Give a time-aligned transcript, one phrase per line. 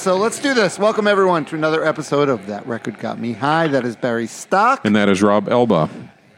[0.00, 0.78] So let's do this.
[0.78, 3.68] Welcome everyone to another episode of That Record Got Me High.
[3.68, 4.80] That is Barry Stock.
[4.86, 5.90] And that is Rob Elba.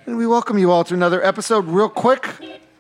[0.05, 1.67] And we welcome you all to another episode.
[1.69, 2.29] Real quick,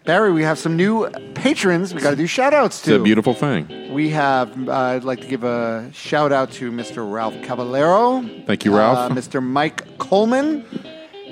[0.04, 2.94] Barry, we have some new patrons we got to do shout outs to.
[2.96, 3.92] It's a beautiful thing.
[3.92, 7.08] We have, uh, I'd like to give a shout out to Mr.
[7.08, 8.20] Ralph Caballero.
[8.44, 9.12] Thank you, Ralph.
[9.12, 9.40] Uh, Mr.
[9.40, 10.64] Mike Coleman.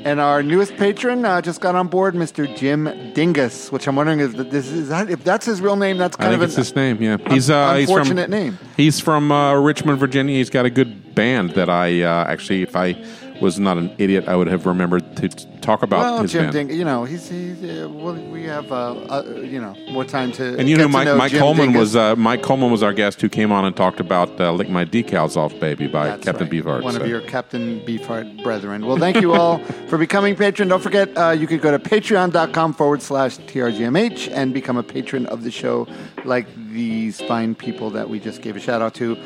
[0.05, 2.55] And our newest patron uh, just got on board, Mr.
[2.57, 5.99] Jim Dingus, which I'm wondering if this is that if that's his real name.
[5.99, 7.03] That's I kind think of it's an his name.
[7.03, 8.59] Yeah, he's uh, he's from unfortunate name.
[8.77, 10.37] He's from uh, Richmond, Virginia.
[10.37, 12.93] He's got a good band that I uh, actually, if I
[13.41, 16.43] was not an idiot, I would have remembered to t- talk about Well, his Jim
[16.45, 16.53] band.
[16.53, 20.33] Dingus, you know, he's, he's uh, well, we have uh, uh, you know more time
[20.33, 21.81] to And you know, Mike, Mike Jim Coleman Dingus.
[21.81, 24.69] was uh, Mike Coleman was our guest who came on and talked about uh, "Lick
[24.69, 26.53] My Decals Off, Baby" by That's Captain right.
[26.65, 26.83] Beefheart.
[26.83, 27.01] One so.
[27.03, 28.87] of your Captain Beefheart brethren.
[28.87, 30.69] Well, thank you all for becoming patron.
[30.69, 35.27] Don't forget, uh, you could go to patreon.com forward slash TRGMH and become a patron
[35.27, 35.87] of the show
[36.25, 39.17] like these fine people that we just gave a shout out to.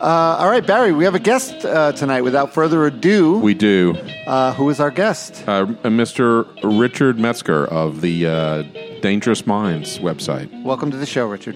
[0.00, 2.22] Uh, all right, Barry, we have a guest uh, tonight.
[2.22, 3.96] Without further ado, We do.
[4.26, 5.44] uh, who is our guest?
[5.46, 6.46] Uh, Mr.
[6.62, 8.62] Richard Metzger of the uh,
[9.00, 10.50] Dangerous Minds website.
[10.64, 11.54] Welcome to the show, Richard.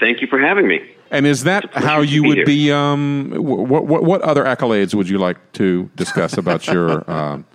[0.00, 0.80] Thank you for having me.
[1.10, 2.46] And is that how you be would here.
[2.46, 2.72] be?
[2.72, 7.08] Um, what, what what other accolades would you like to discuss about your?
[7.10, 7.46] Um,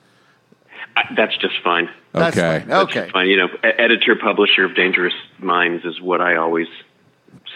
[0.95, 1.87] I, that's just fine.
[2.13, 2.71] That's okay, fine.
[2.71, 2.99] Okay.
[3.01, 3.27] just fine.
[3.29, 6.67] You know, editor publisher of Dangerous Minds is what I always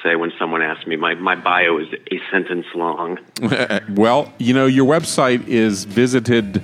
[0.03, 0.95] say when someone asks me.
[0.95, 3.19] My my bio is a sentence long.
[3.95, 6.61] well, you know your website is visited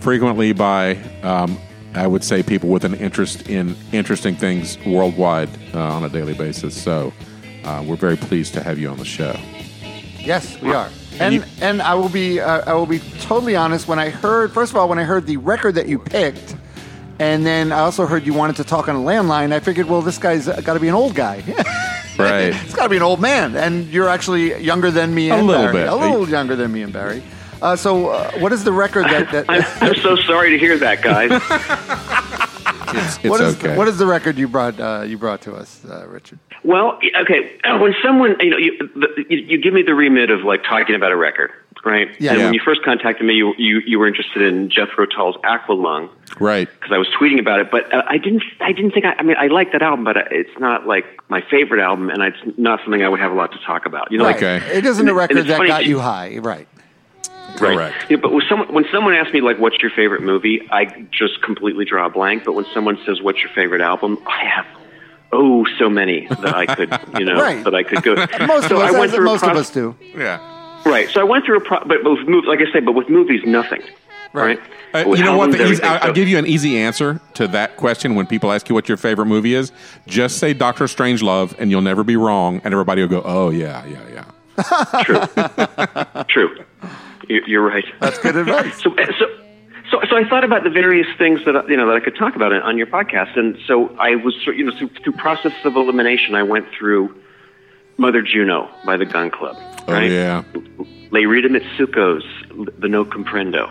[0.00, 1.58] frequently by, um,
[1.94, 6.34] I would say, people with an interest in interesting things worldwide uh, on a daily
[6.34, 6.80] basis.
[6.80, 7.12] So
[7.64, 9.36] uh, we're very pleased to have you on the show.
[10.18, 10.88] Yes, we are.
[11.18, 13.88] And you- and I will be uh, I will be totally honest.
[13.88, 16.56] When I heard first of all, when I heard the record that you picked,
[17.18, 20.00] and then I also heard you wanted to talk on a landline, I figured, well,
[20.00, 21.42] this guy's got to be an old guy.
[22.18, 22.54] Right.
[22.64, 25.46] it's got to be an old man, and you're actually younger than me A and
[25.46, 25.74] little Barry.
[25.78, 25.88] bit.
[25.88, 27.22] a little younger than me and Barry.
[27.62, 29.30] Uh, so, uh, what is the record that?
[29.32, 31.30] that I'm, I'm so sorry to hear that, guys.
[32.92, 33.76] It's, it's what is okay.
[33.76, 36.40] what is the record you brought uh, you brought to us, uh, Richard?
[36.64, 37.56] well, okay.
[37.62, 40.64] uh, When someone you know you, the, you, you give me the remit of like
[40.64, 41.52] talking about a record,
[41.84, 42.08] right?
[42.20, 42.30] Yeah.
[42.32, 42.44] And Yeah.
[42.46, 46.08] when you first contacted me, you you, you were interested in Jethro Tull's Aqualung.
[46.38, 46.68] right.
[46.72, 47.70] because I was tweeting about it.
[47.70, 48.42] But uh, I didn't.
[48.60, 49.04] I didn't think.
[49.06, 52.10] I, I mean, I like that album, but uh, it's not like my favorite album,
[52.10, 54.10] and it's not something I would have a lot to talk about.
[54.12, 54.34] You know, Right.
[54.40, 54.78] like Okay.
[54.78, 56.66] It isn't a And- and record that funny got you high, right?
[57.60, 57.76] right.
[57.76, 58.06] Correct.
[58.10, 61.42] Yeah, but when someone when someone asks me like, "What's your favorite movie?" I just
[61.42, 62.44] completely draw a blank.
[62.44, 64.66] But when someone says, "What's your favorite album?" I have.
[65.32, 67.62] Oh, so many that I could, you know, Right.
[67.62, 68.16] that I could go.
[68.46, 69.94] Most so of us, I went as through a most of us do.
[70.16, 70.40] Yeah.
[70.84, 71.08] Right.
[71.10, 73.08] So I went through a, pro- but, but with movies, like I say, but with
[73.08, 73.82] movies, nothing.
[74.32, 74.58] Right.
[74.94, 75.06] Right.
[75.06, 75.52] Uh, you know what?
[75.52, 75.82] The easy.
[75.82, 78.88] I'll, I'll give you an easy answer to that question when people ask you what
[78.88, 79.72] your favorite movie is.
[80.06, 83.84] Just say Doctor Strangelove, and you'll never be wrong, and everybody will go, "Oh yeah,
[83.86, 84.24] yeah,
[84.58, 86.24] yeah." True.
[86.28, 86.64] True.
[87.28, 87.84] You- You're right.
[88.00, 88.82] That's good advice.
[88.82, 89.26] So, so,
[89.90, 92.34] so, so I thought about the various things that you know that I could talk
[92.36, 95.76] about on your podcast, and so I was, sort- you know, through, through process of
[95.76, 97.14] elimination, I went through
[97.96, 99.56] Mother Juno by the Gun Club,
[99.88, 100.10] Oh right?
[100.10, 100.42] yeah.
[101.10, 102.24] Les Rita Mitsouko's
[102.78, 103.68] The No Comprendo,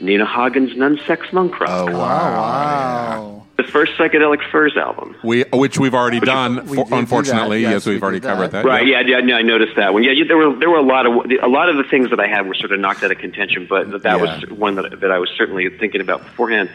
[0.00, 3.46] Nina Hagen's NunSexMonkRock, Oh Oh, wow.
[3.56, 5.14] the first Psychedelic Furs album.
[5.22, 6.66] We, which we've already done.
[6.66, 7.70] We for- did do unfortunately, that.
[7.70, 8.62] yes, Yes, we we've already did covered that.
[8.62, 8.64] that.
[8.64, 8.86] Right.
[8.86, 9.00] Yeah.
[9.00, 9.18] Yeah.
[9.18, 10.02] yeah I noticed that one.
[10.02, 10.12] Yeah.
[10.12, 11.12] yeah, There were there were a lot of
[11.42, 13.66] a lot of the things that I had were sort of knocked out of contention,
[13.68, 14.22] but that, that Yeah.
[14.40, 16.70] was one that that I was certainly thinking about beforehand.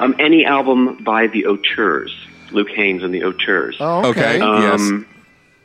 [0.00, 2.14] Um, any album by the Auteurs,
[2.52, 3.76] Luke Haines and the Auteurs.
[3.80, 4.36] Oh, okay.
[4.36, 4.40] Okay.
[4.40, 5.06] Um,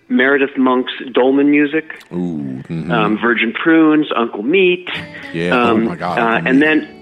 [0.10, 2.62] Meredith Monk's Dolmen music, Ooh.
[2.70, 2.92] mhm.
[2.92, 4.90] um, Virgin Prunes, Uncle Meat.
[5.34, 5.52] Yeah.
[5.54, 6.94] Oh, Um, my God, Uh, and then.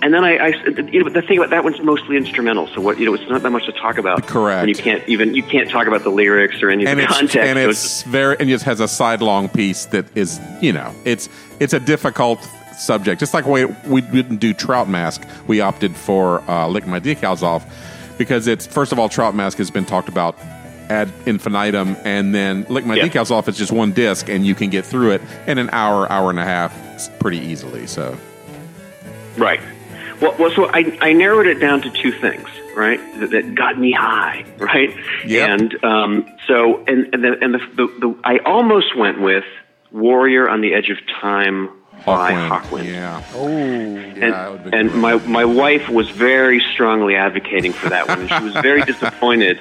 [0.00, 0.46] And then I, I,
[0.92, 2.68] you know, the thing about that one's mostly instrumental.
[2.68, 4.28] So what, you know, it's not that much to talk about.
[4.28, 4.60] Correct.
[4.60, 7.36] And you can't even you can't talk about the lyrics or any of the context.
[7.36, 10.94] and So it's very and it just has a sidelong piece that is you know
[11.04, 11.28] it's
[11.58, 12.48] it's a difficult
[12.78, 13.18] subject.
[13.18, 17.42] Just like we we didn't do Trout Mask, we opted for uh, Lick My Decals
[17.42, 17.66] Off
[18.18, 20.38] because it's first of all Trout Mask has been talked about
[20.88, 23.08] ad infinitum, and then Lick My Yeah.
[23.08, 26.10] Decals Off it's just one disc, and you can get through it in an hour,
[26.10, 26.74] hour and a half
[27.18, 27.86] pretty easily.
[27.86, 28.16] So
[29.36, 29.60] Right.
[30.20, 33.00] Well, well so I, I narrowed it down to two things, right?
[33.20, 34.90] That, that got me high, right?
[35.26, 35.48] Yep.
[35.48, 39.44] And um, so, and and, the, and the, the, the I almost went with
[39.92, 41.70] Warrior on the Edge of Time
[42.16, 42.84] by Hawkwind.
[42.86, 43.22] yeah.
[43.34, 48.08] Oh, And, Yeah, that would've and my my wife was very strongly advocating for that
[48.08, 49.58] one, and she was very disappointed.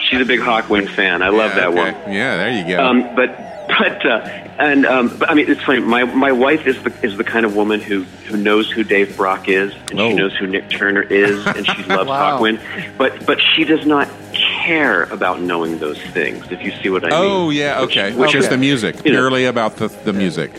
[0.00, 1.22] She's a big Hawkwind fan.
[1.22, 1.92] I love Yeah, that okay.
[2.04, 2.12] one.
[2.12, 2.84] Yeah, there you go.
[2.84, 4.18] Um, but but uh,
[4.58, 5.80] and um, but I mean, it's funny.
[5.80, 9.16] My my wife is the is the kind of woman who who knows who Dave
[9.16, 10.08] Brock is, and Oh.
[10.10, 12.38] she knows who Nik Turner is, and she loves Wow.
[12.38, 12.60] Hawkwind.
[12.96, 16.44] But but she does not care about knowing those things.
[16.50, 17.18] If you see what I mean.
[17.20, 18.10] Oh yeah, okay.
[18.12, 19.18] which Which is the music, You know.
[19.18, 20.52] purely about the the music.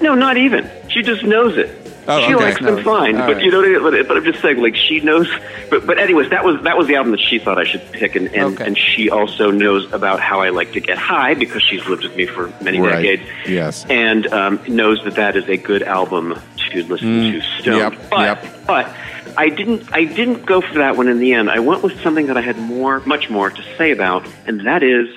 [0.00, 0.70] No, not even.
[0.88, 1.76] She just knows it.
[2.08, 2.44] Oh, she okay.
[2.44, 3.44] likes them fine, All but right.
[3.44, 4.06] you know, what I mean?
[4.08, 5.28] but, I'm just saying, like she knows.
[5.68, 8.16] But but anyways, that was that was the album that she thought I should pick,
[8.16, 8.66] and and, Okay.
[8.66, 12.16] and she also knows about how I like to get high because she's lived with
[12.16, 13.02] me for many Right.
[13.02, 13.22] decades.
[13.46, 13.84] Yes.
[13.88, 16.36] and um, knows that that is a good album
[16.72, 17.94] to listen to stoned.
[17.94, 17.98] Mm.
[18.00, 18.66] Yep, But yep.
[18.66, 18.94] but
[19.36, 21.50] I didn't I didn't go for that one in the end.
[21.50, 24.82] I went with something that I had more much more to say about, and that
[24.82, 25.08] is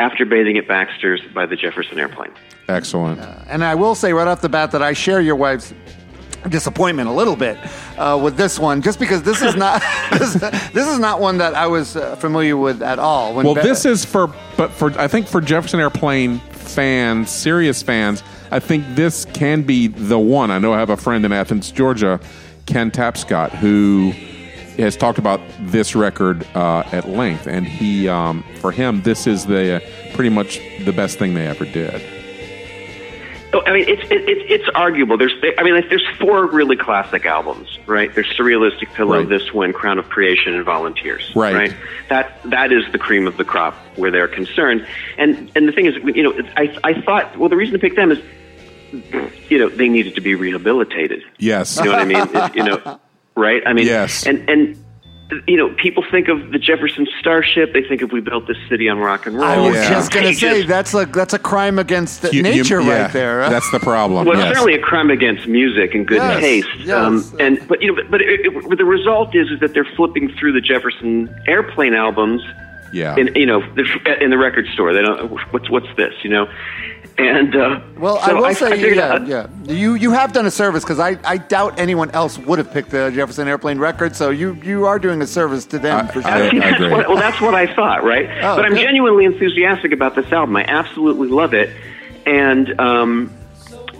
[0.00, 2.32] After Bathing at Baxter's by the Jefferson Airplane.
[2.68, 3.20] Excellent.
[3.48, 5.74] And I will say right off the bat that I share your wife's
[6.48, 7.58] disappointment a little bit
[7.98, 9.82] uh, with this one, just because this is not
[10.12, 10.32] this,
[10.72, 13.34] this is not one that I was uh, familiar with at all.
[13.34, 17.82] When Well, Be- this is for, but for I think for Jefferson Airplane fans, serious
[17.82, 20.50] fans, I think this can be the one.
[20.50, 22.20] I know I have a friend in Athens, Georgia,
[22.64, 24.14] Ken Tapscott, who
[24.80, 29.46] has talked about this record uh, at length, and he, um, for him, this is
[29.46, 32.02] the uh, pretty much the best thing they ever did.
[33.52, 35.16] Oh, I mean, it's it, it, it's arguable.
[35.18, 38.14] There's, I mean, like, there's four really classic albums, right?
[38.14, 39.28] There's Surrealistic Pillow, Right.
[39.28, 41.74] This One, Crown of Creation, and Volunteers, Right.
[42.08, 44.86] That that is the cream of the crop where they're concerned.
[45.18, 47.96] And and the thing is, you know, I I thought, well, the reason to pick
[47.96, 48.22] them is,
[49.48, 51.24] you know, they needed to be rehabilitated.
[51.38, 51.76] Yes.
[51.76, 52.50] You know what I mean?
[52.54, 53.00] You know,
[53.40, 53.62] right?
[53.66, 54.26] I mean, Yes.
[54.26, 54.76] And and
[55.46, 57.72] you know, people think of the Jefferson Starship.
[57.72, 59.44] They think if we built this city on rock and roll.
[59.44, 59.88] I was Yeah.
[59.90, 63.12] just going to say that's a that's a crime against You- you- nature yeah, right
[63.12, 63.42] there.
[63.44, 63.48] huh?
[63.48, 64.26] That's the problem.
[64.26, 64.54] Well, it's yes.
[64.56, 66.68] certainly a crime against music and good Yes, taste.
[66.80, 66.90] yes.
[66.90, 69.72] Um, and but you know, but, but it, it, but the result is is that
[69.72, 72.42] they're flipping through the Jefferson Airplane albums.
[72.92, 73.14] Yeah.
[73.16, 73.62] In you know,
[74.20, 75.30] in the record store, they don't.
[75.52, 76.12] What's what's this?
[76.24, 76.48] You know,
[77.28, 79.46] and uh, Well, so I will say, figured yeah, out- yeah.
[79.66, 82.90] You you have done a service because I, I doubt anyone else would have picked
[82.90, 84.16] the Jefferson Airplane record.
[84.16, 86.50] So you, you are doing a service to them I- for I- sure.
[86.50, 86.90] See, that's agree.
[86.90, 88.28] what, well, that's what I thought, right?
[88.42, 88.82] Oh, but I'm good.
[88.82, 90.56] genuinely enthusiastic about this album.
[90.56, 91.70] I absolutely love it,
[92.26, 93.32] and um,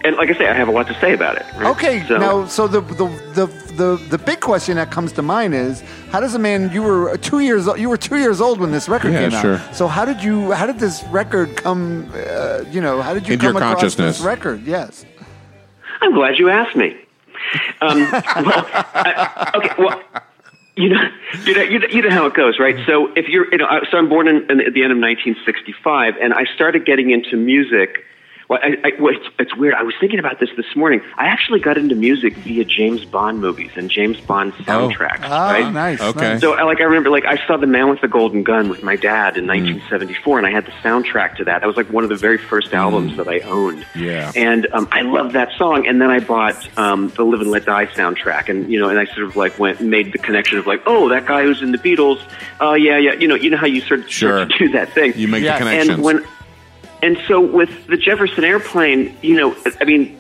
[0.05, 1.47] and like I say, I have a lot to say about it.
[1.57, 1.67] right?
[1.77, 3.47] Okay, So- now so the, the the
[3.81, 7.17] the the big question that comes to mind is how does a man you were
[7.19, 9.43] two years you were two years old when this record Yeah, came out.
[9.43, 9.61] sure.
[9.73, 12.11] So how did you how did this record come?
[12.15, 14.19] Uh, you know how did you Into come your across consciousness.
[14.19, 14.63] this record?
[14.67, 15.05] Yes.
[16.03, 16.97] I'm glad you asked me.
[17.81, 20.01] Um, well, I, okay, well,
[20.77, 21.03] you know,
[21.45, 22.77] you know, you know, you know how it goes, right?
[22.87, 26.15] So if you're, you know, so I'm born in, in, at the end of 1965,
[26.21, 28.05] and I started getting into music.
[28.51, 29.75] Well, I, I, well, it's, it's weird.
[29.75, 31.01] I was thinking about this this morning.
[31.17, 35.21] I actually got into music via James Bond movies and James Bond soundtracks.
[35.23, 35.73] Oh, right?
[35.73, 36.01] nice.
[36.01, 36.21] Okay.
[36.33, 36.41] nice.
[36.41, 38.83] So, I- like, I remember, like, I saw The Man with the Golden Gun with
[38.83, 39.39] my dad Mm.
[39.39, 41.61] in 1974, and I had the soundtrack to that.
[41.61, 43.85] That was like one of the very first albums that I owned.
[43.95, 44.01] Mm.
[44.07, 44.33] Yeah.
[44.35, 45.87] And um, I loved that song.
[45.87, 48.99] And then I bought um, the Live and Let Die soundtrack, and you know, and
[48.99, 51.71] I sort of like went made the connection of like, oh, that guy who's in
[51.71, 52.21] the Beatles.
[52.59, 53.13] Oh, yeah, yeah.
[53.13, 54.39] You know, you know how you sort of Sure.
[54.47, 55.13] start to do that thing.
[55.15, 55.61] You make Yes.
[55.61, 55.91] the connections.
[55.95, 56.25] And when,
[57.03, 60.19] and so with the Jefferson Airplane, you know, I mean,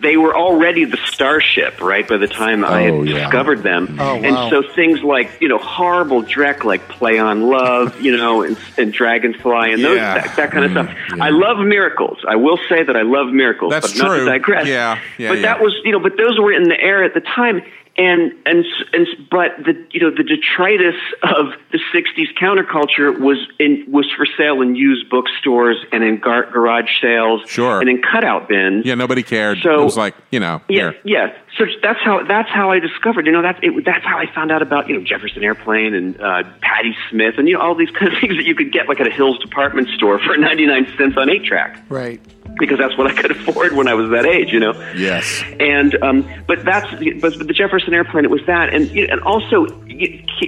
[0.00, 2.06] they were already the starship, right?
[2.06, 3.18] By the time I Oh, had yeah.
[3.24, 4.22] discovered them, Oh, wow.
[4.22, 8.58] and so things like you know horrible Drek, like Play on Love, you know, and,
[8.76, 10.96] and Dragonfly, and those that, that kind of Mm, stuff.
[11.16, 11.24] yeah.
[11.24, 12.18] I love miracles.
[12.28, 13.70] I will say that I love miracles.
[13.72, 14.24] That's but Not true.
[14.24, 14.66] to digress.
[14.66, 15.42] Yeah, yeah, But yeah.
[15.42, 17.62] that was you know, but those were in the air at the time.
[17.96, 23.84] And and and but the you know the detritus of the '60s counterculture was in
[23.88, 27.78] was for sale in used bookstores and in gar- garage sales, Sure.
[27.80, 28.84] and in cutout bins.
[28.84, 29.58] yeah, nobody cared.
[29.62, 30.96] So- it was like, you know, Yeah, here.
[31.04, 31.32] yeah.
[31.56, 33.26] So that's how that's how I discovered.
[33.26, 36.20] You know, that's it, that's how I found out about you know Jefferson Airplane and
[36.20, 38.88] uh, Patti Smith and you know all these kind of things that you could get
[38.88, 42.20] like at a Hills department store for ninety nine cents on eight track Right.
[42.58, 44.52] Because that's what I could afford when I was that age.
[44.52, 44.72] You know.
[44.94, 45.42] Yes.
[45.60, 48.24] And um, but that's but the Jefferson Airplane.
[48.24, 49.66] It was that, and and also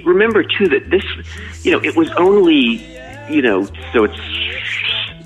[0.05, 1.03] remember too that this,
[1.65, 2.85] you know, it was only,
[3.29, 4.19] you know, so it's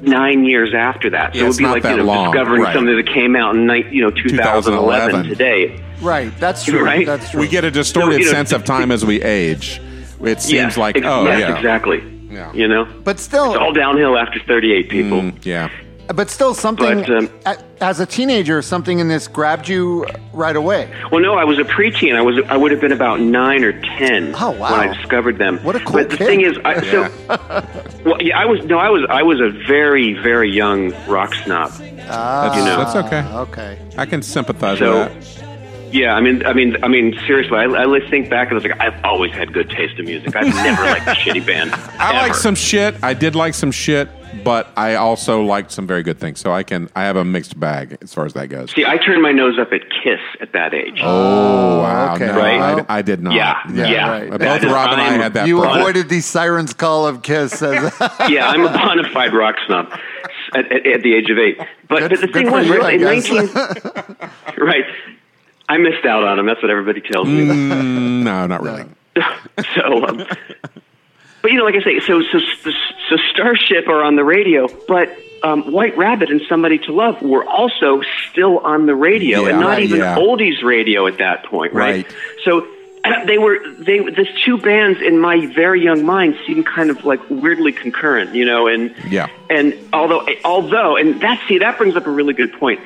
[0.02, 1.34] nine years after that.
[1.34, 2.74] So Yeah, it it's would be not like that you know long, discovering right.
[2.74, 5.26] something that came out in ni- you know 2011, 2011.
[5.30, 5.84] today.
[6.02, 6.36] Right.
[6.40, 6.84] That's true.
[6.84, 7.06] Right?
[7.06, 7.42] That's true.
[7.42, 9.80] We get a distorted So, you know, sense of time as we age.
[10.24, 11.56] It seems Yes, like, ex- oh, yes, yeah.
[11.56, 12.28] exactly.
[12.30, 12.54] Yeah.
[12.54, 15.22] You know, but still, it's all downhill after 38 people.
[15.22, 15.70] Mm, yeah.
[16.14, 20.92] But still, something But, um, as a teenager, something in this grabbed you right away.
[21.12, 22.16] Well, no, I was a preteen.
[22.16, 24.72] I was I would have been about nine or ten Oh, wow.
[24.72, 25.58] when I discovered them.
[25.64, 26.28] What a cool But the kid.
[26.28, 27.02] thing is, I, so
[28.06, 31.72] well, yeah, I was no, I was I was a very very young rock snob.
[32.10, 32.78] Ah, You know.
[32.78, 33.22] That's okay.
[33.36, 33.80] Okay.
[33.98, 35.48] I can sympathize So- with that.
[35.94, 38.56] Yeah, I mean, I mean, I mean, seriously, I, I like think back and I
[38.56, 40.34] was like, I've always had good taste in music.
[40.38, 41.72] I've never liked a shitty band.
[42.00, 42.96] I like some shit.
[43.04, 44.08] I did like some shit,
[44.44, 46.40] but I also liked some very good things.
[46.40, 48.72] So I can I have a mixed bag as far as that goes.
[48.72, 51.00] See, I turned my nose up at Kiss at that age.
[51.02, 52.16] Oh wow!
[52.16, 52.28] okay.
[52.28, 52.86] No, Right.
[52.90, 53.34] I, I did not.
[53.34, 54.10] Yeah, Yeah, yeah.
[54.10, 54.30] right.
[54.30, 55.48] Both That is- Rob and I I'm- had that.
[55.48, 55.82] You problem.
[55.82, 57.62] avoided the siren's call of Kiss.
[57.62, 57.94] As
[58.30, 59.92] yeah, I'm a bona fide rock snob
[60.54, 61.58] at, at, at the age of eight.
[61.88, 63.50] But, Good- but the thing was, you, right, in 19,
[64.58, 64.86] right,
[65.70, 66.46] I missed out on them.
[66.46, 67.46] That's what everybody tells me.
[67.46, 68.86] Mm, no, not really.
[69.76, 70.26] so, um,
[71.42, 72.40] but you know, like I say, so so
[73.10, 75.10] so, Starship are on the radio, but
[75.44, 79.60] um, White Rabbit and Somebody to Love were also still on the radio, Yeah, and
[79.60, 80.16] not even yeah.
[80.18, 82.06] oldies radio at that point, right?
[82.06, 82.16] Right.
[82.46, 82.68] So.
[83.26, 87.20] They were they the two bands in my very young mind seemed kind of like
[87.32, 89.28] weirdly concurrent, you know, and Yeah.
[89.50, 92.80] and although although and that see that brings up a really good point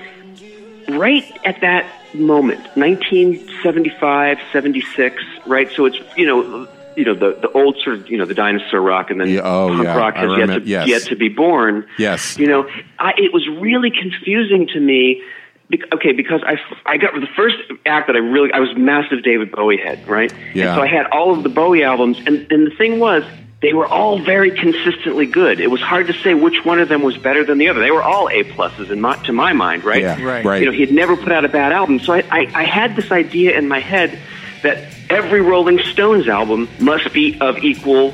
[0.88, 7.50] right at that moment 1975 76 right so it's you know you know the the
[7.52, 10.16] old sort of you know the dinosaur rock and then Yeah, oh, punk yeah, rock
[10.16, 10.88] I has yet to yes.
[10.88, 12.38] yet to be born Yes.
[12.38, 15.22] you know I, it was really confusing to me
[15.70, 19.24] bec- okay because I I got the first act that I really I was massive
[19.24, 20.68] David Bowie head right Yeah.
[20.70, 23.24] and so I had all of the Bowie albums and and the thing was
[23.62, 25.60] they were all very consistently good.
[25.60, 27.80] It was hard to say which one of them was better than the other.
[27.80, 30.02] They were all A pluses in my, to my mind, right?
[30.04, 30.46] Yeah, Right.
[30.46, 30.60] right.
[30.60, 32.00] You know, he had never put out a bad album.
[32.00, 34.20] So I, I, I had this idea in my head
[34.62, 38.14] that every Rolling Stones album must be of equal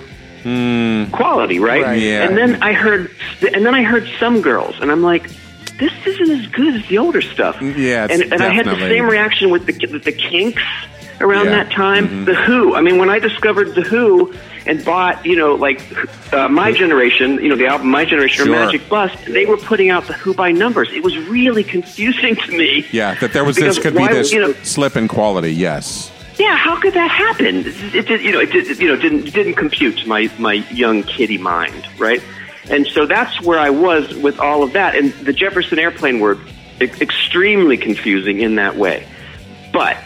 [1.12, 1.84] quality, right?
[1.84, 2.02] Right.
[2.02, 2.24] Yeah.
[2.28, 3.12] And then I heard,
[3.54, 5.30] and then I heard some girls, and I'm like,
[5.78, 7.62] this isn't as good as the older stuff.
[7.62, 10.62] Yeah, it's and, and I had the same reaction with the with the Kinks
[11.20, 11.64] around Yeah.
[11.64, 12.08] that time.
[12.08, 12.26] Mhm.
[12.26, 12.76] The Who.
[12.76, 14.34] I mean, when I discovered the Who
[14.68, 15.82] and bought, you know, like
[16.34, 18.56] uh, my generation, you know, the album My Generation Sure.
[18.56, 20.90] or Magic Bus, they were putting out the Who by numbers.
[20.92, 22.86] It was really confusing to me.
[22.92, 25.54] Yeah, that there was this could why- be this you know- slip in quality.
[25.54, 26.12] Yes.
[26.38, 27.64] Yeah, how could that happen?
[27.66, 31.04] It, it, you know, it, did, you know, didn't didn't compute to my my young
[31.04, 32.22] kiddie mind, right?
[32.70, 34.96] And so that's where I was with all of that.
[34.96, 36.38] And the Jefferson Airplane were
[36.80, 39.08] extremely confusing in that way.
[39.74, 39.98] But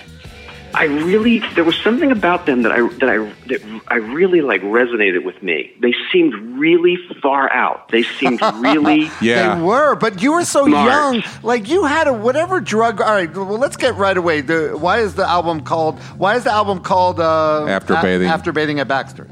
[0.75, 3.17] I really there was something about them that I that I
[3.47, 5.73] that I really like resonated with me.
[5.81, 7.89] They seemed really far out.
[7.89, 9.55] They seemed really Yeah.
[9.55, 10.91] They were, but you were so Smart.
[10.91, 11.23] young.
[11.43, 13.01] Like you had a whatever drug.
[13.01, 14.41] All right, well, let's get right away.
[14.41, 15.99] The, why is the album called?
[16.17, 18.27] Why is the album called uh, After A- Bathing.
[18.27, 19.31] After bathing at Baxter's.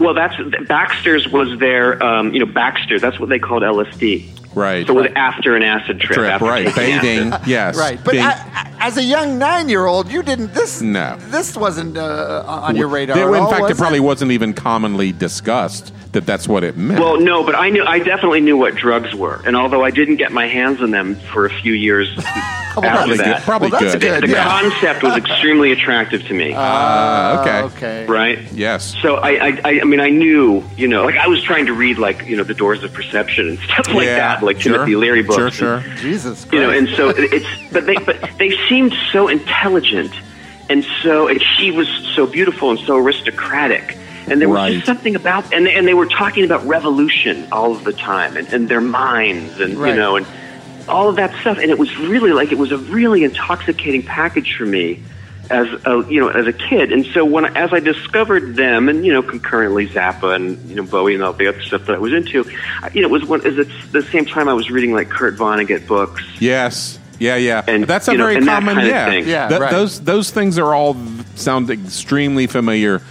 [0.00, 0.12] well.
[0.14, 0.34] That's
[0.68, 2.98] Baxter's was their um, you know Baxter.
[2.98, 4.28] That's what they called LSD.
[4.54, 4.86] Right.
[4.86, 6.74] So with after an acid trip, Trip, after right.
[6.74, 7.32] Bathing.
[7.32, 7.46] acid.
[7.48, 7.76] Yes.
[7.76, 10.52] Right, but Being- a- a- as a young nine-year-old, you didn't.
[10.54, 11.16] This No.
[11.28, 13.16] this wasn't uh, on your radar.
[13.16, 16.62] There- at in all, fact, was it probably wasn't even commonly discussed that that's what
[16.62, 17.00] it meant.
[17.00, 20.16] Well, no, but I knew I definitely knew what drugs were, and although I didn't
[20.16, 22.08] get my hands on them for a few years
[22.82, 23.26] after probably good.
[23.26, 24.00] that, Probably Well, that's good.
[24.00, 24.22] good.
[24.30, 24.60] the yeah.
[24.60, 26.52] concept was extremely attractive to me.
[26.52, 27.62] Uh, okay.
[27.76, 28.06] okay.
[28.06, 28.38] right?
[28.52, 28.94] Yes.
[29.02, 31.72] So I, I, I, I mean, I knew, you know, like I was trying to
[31.74, 34.72] read, like, you know, the Doors of Perception and stuff like Yeah, that, like sure.
[34.72, 35.56] Timothy Leary books.
[35.56, 36.52] Sure, and- Jesus Christ.
[36.54, 40.12] you know, and so it- it's, but they, but they seemed so intelligent,
[40.70, 43.96] and so, and she was so beautiful and so aristocratic,
[44.28, 44.72] and there was Right.
[44.74, 48.36] just something about, and they, and they were talking about revolution all of the time,
[48.38, 49.90] and, and their minds, and Right.
[49.90, 50.26] you know, and
[50.88, 54.56] all of that stuff, and it was really like it was a really intoxicating package
[54.56, 55.02] for me.
[55.50, 59.04] As a you know, as a kid, and so when as I discovered them, and
[59.04, 61.98] you know, concurrently Zappa and you know Bowie and all the other stuff that I
[61.98, 62.50] was into,
[62.82, 63.44] I- you know, it was one.
[63.46, 66.98] Is at the same time I was reading like Kurt Vonnegut books, Yes.
[67.20, 67.62] Yeah, yeah.
[67.68, 68.74] And, that's a you know, very and that common.
[68.76, 69.06] kind of yeah.
[69.06, 69.28] thing.
[69.28, 69.70] Yeah, Th- right.
[69.70, 70.96] Those those things are all
[71.36, 73.02] sound extremely familiar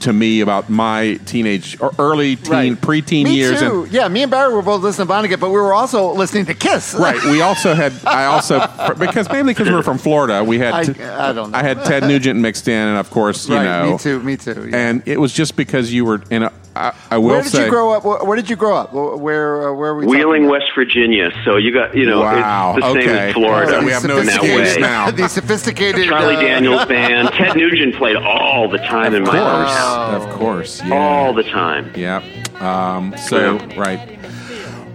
[0.00, 2.80] to me about my teenage or early teen, Right.
[2.80, 3.60] preteen me years.
[3.60, 3.84] Too.
[3.84, 6.46] And, yeah, me and Barry were both listening to Vonnegut, but we were also listening
[6.46, 6.94] to Kiss.
[6.98, 7.22] Right.
[7.24, 7.92] We also had.
[8.04, 8.60] I also
[8.98, 10.42] because mainly because we're from Florida.
[10.44, 10.74] We had.
[10.74, 11.58] I- t- I don't know.
[11.58, 13.64] I had Ted Nugent mixed in, and of course, you right.
[13.64, 13.92] know.
[13.92, 14.20] me too.
[14.20, 14.68] Me too.
[14.70, 14.76] yeah.
[14.76, 16.52] And it was just because you were in a.
[16.78, 17.64] I, I will where did say.
[17.64, 18.04] you grow up?
[18.04, 18.92] Where, where did you grow up?
[18.92, 20.06] Where where, uh, where were we?
[20.06, 20.52] talking Wheeling, about?
[20.60, 21.30] West Virginia.
[21.44, 23.28] So you got you know Wow, it's the same okay.
[23.28, 24.80] as Florida Oh, we have no in that sophisticated- way.
[24.80, 25.10] now.
[25.10, 27.28] the sophisticated Charlie uh, Daniels band.
[27.30, 29.76] Ted Nugent played all the time in Of my course.
[29.76, 30.22] house.
[30.24, 30.82] Of course.
[30.84, 30.94] Yeah.
[30.94, 31.90] All the time.
[31.96, 32.22] Yeah.
[32.60, 33.80] Um, so Yeah.
[33.80, 34.18] right.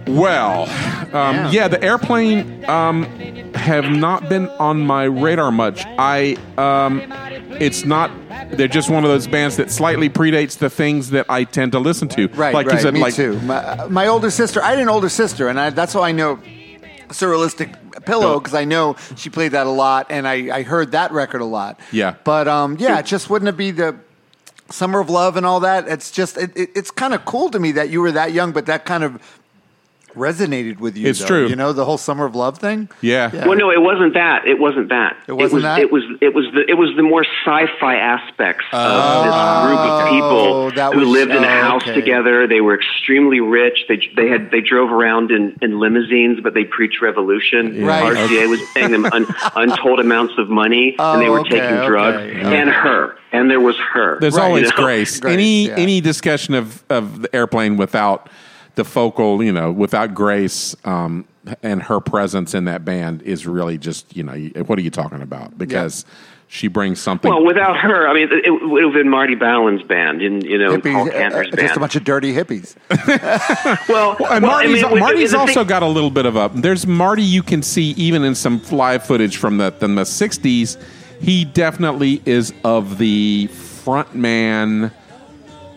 [0.06, 0.62] Well,
[1.14, 1.50] um, Yeah.
[1.50, 1.68] yeah.
[1.68, 3.04] the airplane um,
[3.54, 5.82] have not been on my radar much.
[5.98, 7.00] I um,
[7.60, 8.10] it's not.
[8.50, 11.78] They're just one of those bands that slightly predates the things that I tend to
[11.78, 12.28] listen to.
[12.28, 12.74] Right, like right.
[12.74, 13.38] you said, me like too.
[13.40, 14.62] My, my older sister.
[14.62, 16.40] I had an older sister, and I, that's how I know
[17.08, 21.12] Surrealistic Pillow because I know she played that a lot, and I, I heard that
[21.12, 21.80] record a lot.
[21.92, 22.16] Yeah.
[22.24, 23.96] but um, yeah, it just wouldn't it be the
[24.70, 25.88] Summer of Love and all that?
[25.88, 28.52] It's just it, it, it's kind of cool to me that you were that young,
[28.52, 29.22] but that kind of
[30.14, 31.08] resonated with you.
[31.08, 31.26] It's though.
[31.26, 31.46] true.
[31.48, 32.88] You know the whole summer of love thing.
[33.00, 33.46] Yeah.
[33.46, 34.46] Well, no, it wasn't that.
[34.46, 35.16] It wasn't that.
[35.28, 35.78] It wasn't was, that?
[35.80, 36.02] It was.
[36.20, 36.64] It was the.
[36.68, 41.04] It was the more sci-fi aspects of this oh, group of people Oh, that who
[41.04, 41.94] lived in a oh, house okay.
[41.94, 42.46] together.
[42.46, 43.84] They were extremely rich.
[43.88, 47.84] They they had they drove around in, in limousines, but they preached revolution.
[47.84, 48.16] Right.
[48.16, 51.86] RCA was paying them un, untold amounts of money, and they Oh, were okay, taking
[51.86, 52.16] drugs.
[52.18, 52.56] okay.
[52.60, 54.18] And her, and there was her.
[54.20, 54.44] There's Right.
[54.44, 54.76] always You know?
[54.84, 55.20] grace.
[55.20, 55.74] Grace, Any yeah.
[55.76, 58.28] any discussion of of the airplane without
[58.74, 61.26] the focal, you know, without Grace um,
[61.62, 64.34] and her presence in that band is really just, you know,
[64.66, 65.56] what are you talking about?
[65.56, 66.04] Because
[66.48, 67.28] she brings something.
[67.30, 70.58] Well, without her, I mean, it, it would have been Marty Balin's band, and you
[70.58, 71.58] know, Hippies, Paul uh, Kantner's uh, band.
[71.58, 72.76] just a bunch of dirty hippies.
[73.88, 76.36] well, and well, I Marty's, mean, Marty's the thing- also got a little bit of
[76.36, 76.50] a.
[76.54, 80.80] There's Marty you can see even in some live footage from the from the '60s.
[81.20, 84.92] He definitely is of the frontman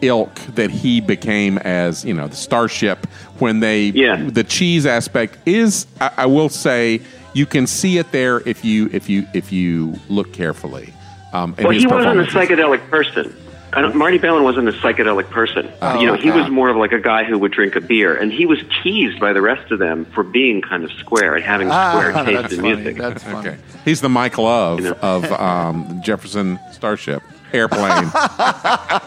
[0.01, 3.05] ilk that he became as you know the Starship
[3.39, 4.15] when they Yeah.
[4.29, 5.87] the cheese aspect is.
[6.01, 7.01] I, I will say
[7.33, 10.93] you can see it there if you if you if you look carefully.
[11.33, 13.35] Um, Well, he wasn't a psychedelic person.
[13.73, 15.69] I don't, Marty Balin wasn't a psychedelic person.
[15.81, 16.39] Oh, you know, he okay.
[16.41, 19.19] was more of like a guy who would drink a beer, and he was teased
[19.19, 22.53] by the rest of them for being kind of square and having square Ah, taste
[22.53, 22.75] in funny.
[22.75, 22.95] music.
[22.97, 23.49] That's funny.
[23.49, 24.97] Okay, he's the Mike Love You know.
[25.01, 27.21] of um, Jefferson Starship
[27.53, 28.11] airplane.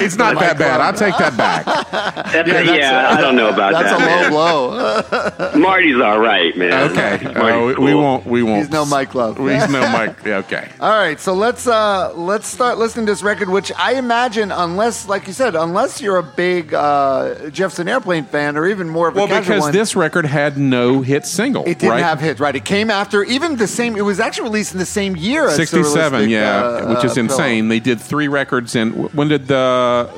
[0.00, 0.80] It's not that bad.
[0.80, 1.64] I'll take that back.
[2.32, 3.98] that's Yeah, a, that's yeah a- I don't know about That's that.
[3.98, 5.02] That's a low
[5.50, 5.58] blow.
[5.58, 6.90] Marty's all right, man.
[6.90, 7.26] Okay.
[7.26, 8.26] Uh, we, we won't.
[8.26, 8.60] We won't.
[8.62, 9.38] He's no Mike Love.
[9.38, 10.16] He's no Mike.
[10.24, 10.68] yeah, Okay.
[10.80, 15.08] All right, so let's uh let's start listening to this record, which I imagine, unless,
[15.08, 19.14] like you said, unless you're a big uh, Jefferson Airplane fan, or even more of
[19.16, 21.62] a Well, casual because one, this record had no hit single.
[21.64, 22.02] it didn't right?
[22.02, 22.54] have hits, right?
[22.54, 23.96] It came after even the same.
[23.96, 25.48] It was actually released in the same year.
[25.48, 27.68] as 67, Surrealistic, yeah, uh, which is uh, insane.
[27.68, 28.92] They did three records in.
[28.92, 30.10] When did the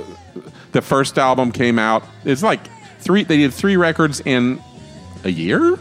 [0.73, 2.05] the first album came out?
[2.25, 2.61] It's like
[3.01, 3.25] three.
[3.25, 4.61] They did three records in
[5.25, 5.79] a year,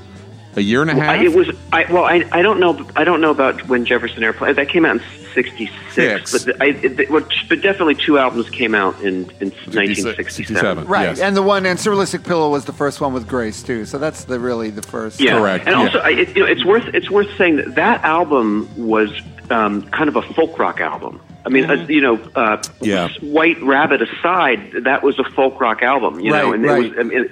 [0.55, 1.09] a year and a half.
[1.19, 2.05] I, it was I, well.
[2.05, 2.87] I, I don't know.
[2.95, 5.01] I don't know about when Jefferson Airplane that came out in
[5.33, 6.31] '66, Six.
[6.31, 10.87] but the, I, it, well, but definitely two albums came out in in 1967.
[10.87, 11.19] Right, Yes.
[11.19, 13.85] and the one and Surrealistic Pillow was the first one with Grace too.
[13.85, 15.19] So that's the really the first.
[15.21, 15.83] Yeah, Correct, And yeah.
[15.83, 19.11] also, I, it, you know, it's worth it's worth saying that that album was
[19.49, 21.19] um, kind of a folk rock album.
[21.45, 23.09] I mean, uh, you know, uh, Yeah.
[23.21, 26.19] White Rabbit aside, that was a folk rock album.
[26.19, 26.85] You know, and right.
[26.85, 26.99] it was.
[26.99, 27.29] I mean,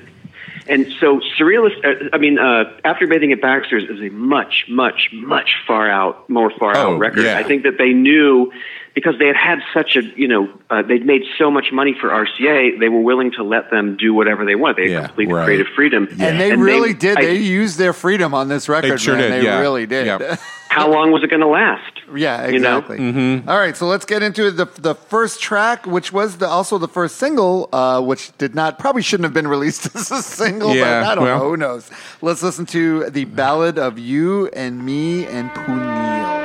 [0.70, 1.84] and so, surrealist.
[1.86, 6.30] Uh, I mean, uh, after bathing at Baxter's is a much, much, much far out,
[6.30, 7.24] more far Oh, out record.
[7.24, 7.38] yeah.
[7.38, 8.52] I think that they knew
[8.98, 12.10] because they had had such a, you know, uh, they'd made so much money for
[12.10, 14.78] RCA, they were willing to let them do whatever they wanted.
[14.78, 15.46] They had Yeah, complete right.
[15.46, 17.20] creative freedom, And they And really did.
[17.20, 18.94] I- they used their freedom on this record.
[18.94, 19.30] They sure man.
[19.30, 19.60] did, They yeah.
[19.60, 20.08] really did.
[20.08, 20.40] Yep.
[20.70, 21.84] how long was it going to last?
[22.16, 22.80] Yeah, You know?
[22.80, 23.44] exactly.
[23.48, 26.88] All right, so let's get into the the first track, which was the, also the
[26.88, 30.74] first single, uh, which did not probably shouldn't have been released as a single.
[30.74, 31.38] Yeah, but I don't well.
[31.40, 31.50] know.
[31.52, 31.92] Who knows?
[32.24, 36.37] Let's listen to the ballad of you and me and Pooneil.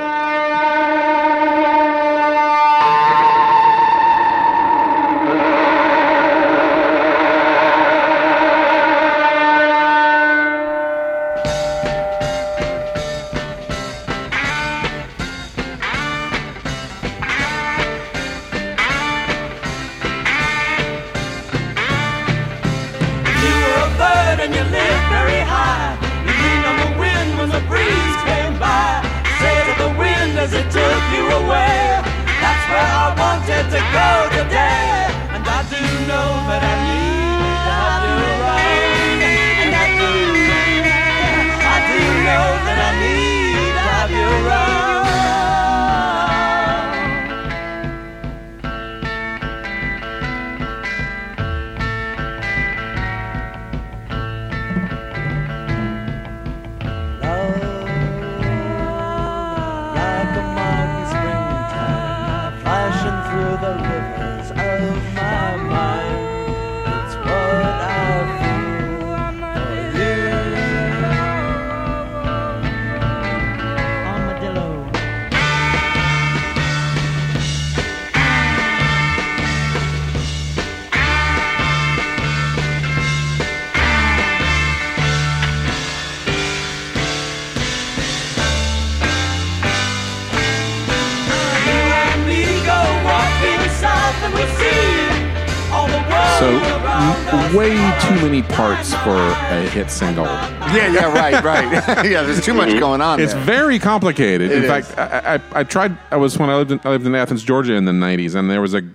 [100.06, 100.24] Single.
[100.24, 101.72] Yeah, yeah, right, right.
[102.10, 103.20] yeah, there's too much going on.
[103.20, 103.42] It's there.
[103.44, 104.50] very complicated.
[104.50, 104.68] It in is.
[104.86, 105.96] fact, I, I, I tried.
[106.10, 108.50] I was when I lived in, I lived in Athens, Georgia, in the '90s, and
[108.50, 108.90] there was a g-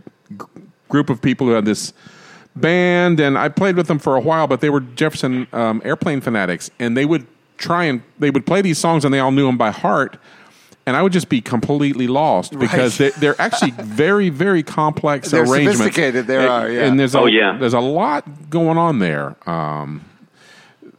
[0.89, 1.93] group of people who had this
[2.55, 4.47] band, and I played with them for a while.
[4.47, 7.25] But they were Jefferson um, airplane fanatics, and they would
[7.57, 10.17] try and they would play these songs, and they all knew them by heart.
[10.85, 13.13] And I would just be completely lost because Right.
[13.13, 15.79] they, they're actually very, very complex They're arrangements.
[15.79, 16.85] sophisticated, there are, yeah.
[16.85, 17.57] And there's a, Oh, yeah.
[17.59, 19.99] there's a lot going on there um,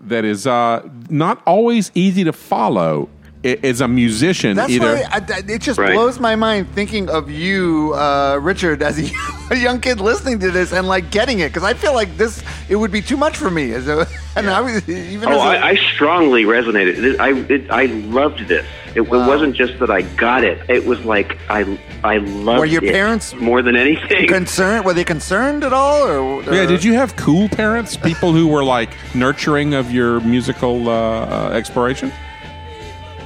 [0.00, 3.08] that is uh, not always easy to follow
[3.44, 4.56] as a musician.
[4.56, 5.92] That's either why I, I- it just Right.
[5.94, 9.10] blows my mind thinking of you, uh, Richard, as a,
[9.50, 12.42] a young kid listening to this and like getting it because I feel like this
[12.68, 15.38] it would be too much for me as a and I was even Oh, as
[15.38, 16.98] a, I, I strongly resonated.
[17.02, 18.66] It- I it, I loved this.
[18.94, 19.22] It, Wow.
[19.24, 20.58] it wasn't just that I got it.
[20.68, 22.60] It was like I I loved it.
[22.60, 24.26] Were your it parents more than anything.
[24.26, 24.84] concerned.
[24.84, 26.02] Were they concerned at all?
[26.08, 27.96] Or, Yeah, did you have cool parents?
[27.96, 32.10] People who were like nurturing of your musical uh, uh, exploration?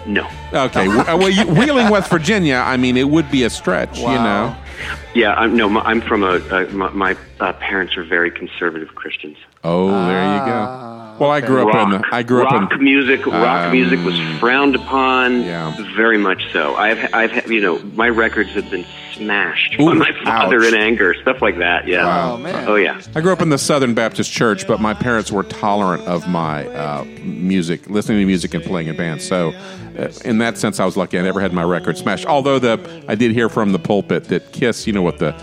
[0.06, 0.28] No.
[0.52, 2.56] Okay, uh, well, you, Wheeling, West Virginia.
[2.56, 4.56] I mean, it would be a stretch, you know.
[5.14, 5.79] Yeah, I'm, no.
[5.81, 6.37] I'm from a.
[6.37, 9.37] Uh, my my uh, parents are very conservative Christians.
[9.64, 10.92] Oh, there you go.
[11.18, 12.01] Well, I grew up rock, in.
[12.01, 12.83] The, I grew rock up in.
[12.83, 13.27] music.
[13.27, 15.42] Rock um, music was frowned upon.
[15.42, 15.77] Yeah.
[15.94, 16.75] very much so.
[16.75, 20.72] I've, I've, you know, my records have been smashed Ooh, by my father ouch.
[20.72, 21.87] in anger, stuff like that.
[21.87, 22.05] Yeah.
[22.05, 22.33] Wow.
[22.33, 22.68] Oh, man.
[22.68, 23.01] Oh yeah.
[23.14, 26.66] I grew up in the Southern Baptist Church, but my parents were tolerant of my
[26.68, 29.27] uh, music, listening to music and playing in bands.
[29.27, 29.53] So,
[29.98, 31.18] uh, in that sense, I was lucky.
[31.18, 32.27] I never had my record smashed.
[32.27, 35.34] Although the I did hear from the pulpit that Kiss, you know what the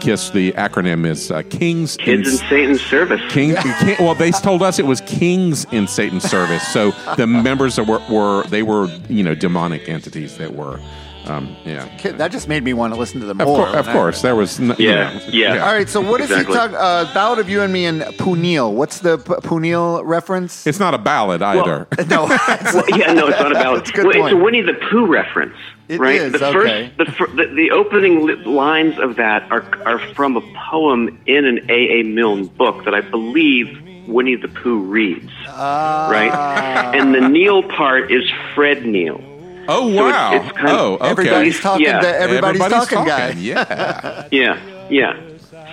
[0.00, 3.20] Kiss the acronym is, uh, Kings Kids in Satan's service.
[3.32, 6.64] King, King- well, they told us it was kings in Satan's service.
[6.68, 10.78] So the members that were, were they were you know demonic entities that were,
[11.26, 11.88] um, yeah.
[11.96, 13.66] Kid, that just made me want to listen to them Of, more.
[13.66, 15.66] cour- of course, there was n- you Yeah, know, yeah.
[15.66, 15.88] All right.
[15.88, 16.54] So what if Exactly.
[16.54, 18.72] you talk uh, ballad of you and me and Pooneil?
[18.72, 20.64] What's the P- Pooneil reference?
[20.64, 21.88] It's not a ballad either.
[22.08, 22.26] no.
[22.30, 23.78] it's- Well, yeah, no, it's not about.
[23.78, 24.36] That's a good well, it's a.
[24.36, 25.56] Winnie the Pooh reference,
[25.88, 26.16] It right?
[26.16, 26.92] is, the okay.
[26.96, 31.44] first, the, fir- the the opening lines of that are are from a poem in
[31.46, 32.00] an A.
[32.00, 32.02] A.
[32.02, 36.08] Milne book that I believe Winnie the Pooh reads, Ah.
[36.10, 36.94] right?
[36.94, 38.24] And the Neil part is
[38.54, 39.20] Fred Neil.
[39.68, 40.32] oh So it's- wow!
[40.34, 41.10] it's kind of- oh, okay.
[41.10, 41.86] Everybody's talking.
[41.86, 42.00] Yeah.
[42.00, 43.30] To, everybody's, talking, guy.
[43.32, 44.28] Yeah.
[44.30, 45.14] Yeah, yeah.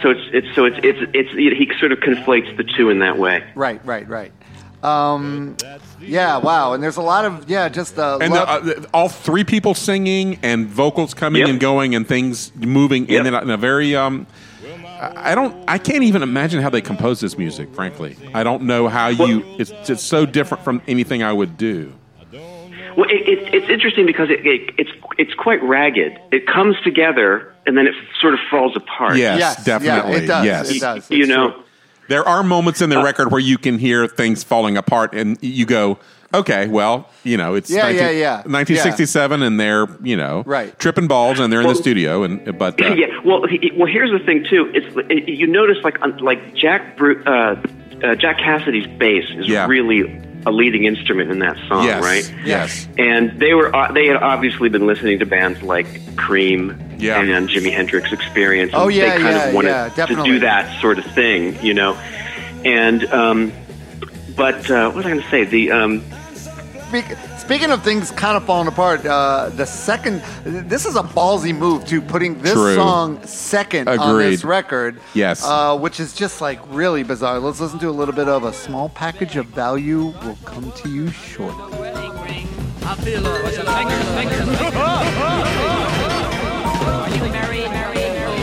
[0.02, 3.18] So it's it's so it's it's it's he sort of conflates the two in that
[3.18, 3.44] way.
[3.56, 3.84] Right.
[3.86, 4.08] Right.
[4.08, 4.32] Right.
[4.86, 5.58] Um,
[6.00, 6.38] yeah.
[6.38, 6.74] Wow.
[6.74, 7.70] And there's a lot of yeah.
[7.70, 11.50] Just uh, and love- the, uh, the- all three people singing and vocals coming Yep.
[11.50, 13.26] and going and things moving Yep.
[13.26, 14.28] in, and in a very um.
[15.00, 15.56] I I don't.
[15.68, 17.74] I can't even imagine how they compose this music.
[17.76, 19.44] Frankly, I don't know how you.
[19.60, 21.94] It's just so different from anything I would do.
[22.98, 26.18] Well, it, it, it's interesting because it, it, it's it's quite ragged.
[26.32, 29.18] It comes together and then it sort of falls apart.
[29.18, 29.64] Yes, yes.
[29.66, 30.12] definitely.
[30.14, 30.46] Yeah, it does.
[30.46, 30.72] Yes.
[30.72, 31.12] It does.
[31.12, 31.52] you know.
[31.52, 31.64] true.
[32.08, 35.66] There are moments in the record where you can hear things falling apart, and you
[35.66, 35.98] go,
[36.34, 38.36] "Okay, well, you know, it's Yeah, yeah, yeah.
[38.46, 40.78] 1967, and they're you know Right.
[40.80, 43.08] tripping balls, and they're in the studio, and but uh, yeah.
[43.24, 43.42] Well,
[43.76, 44.72] well, here's the thing too.
[44.74, 47.56] It's it, you notice like like Jack Bru- uh,
[48.04, 49.66] uh, Jack Casady's bass is Yeah.
[49.68, 50.04] really
[50.46, 52.34] a leading instrument in that song, yes, right?
[52.46, 57.20] yes, And they were uh, they had obviously been listening to bands like Cream Yeah.
[57.22, 58.72] and Jimi Hendrix Experience.
[58.74, 61.58] And Oh, yeah, they kind yeah, of wanted yeah, to do that sort of thing,
[61.64, 61.96] you know.
[62.64, 63.52] And um,
[64.36, 65.46] but uh, what was I going to say?
[65.46, 66.04] The um,
[67.46, 71.86] speaking of things kind of falling apart, uh, the second, this is a ballsy move
[71.86, 72.74] to putting this True.
[72.74, 74.32] song second on Agreed.
[74.32, 75.00] this record.
[75.14, 75.46] Yes.
[75.46, 77.40] Uh, which is just like really bizarre.
[77.40, 80.06] Let's listen to a little bit of a small package of value.
[80.24, 81.78] Will come to you shortly.
[82.88, 83.74] I feel a What's finger,
[84.16, 84.42] finger,
[86.88, 88.36] Are you married, married, married?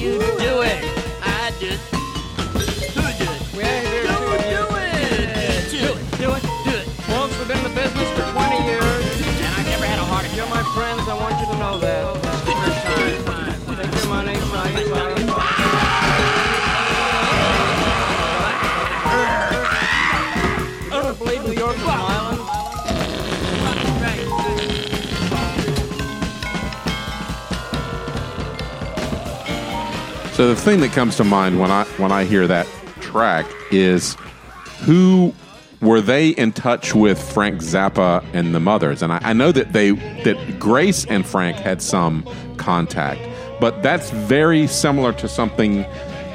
[0.00, 0.84] You do it.
[1.22, 1.97] I do
[10.78, 11.98] friends, I want you to know that.
[30.34, 32.68] So the thing that comes to mind when I when I hear that
[33.00, 34.16] track is
[34.82, 35.34] who
[35.80, 39.02] were they in touch with Frank Zappa and the Mothers?
[39.02, 43.20] And I, I know that they that Grace and Frank had some contact,
[43.60, 45.84] but that's very similar to something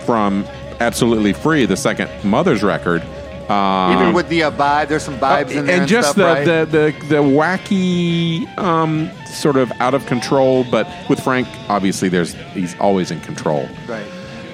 [0.06, 0.45] from
[0.79, 3.01] Absolutely Free, the second Mothers record.
[3.49, 6.15] Um, Even with the uh, vibe, there's some vibes in there and and, just stuff,
[6.45, 6.65] the, right?
[6.71, 12.34] the, the the wacky um, sort of out of control but with frank obviously there's
[12.53, 14.06] he's always in control right.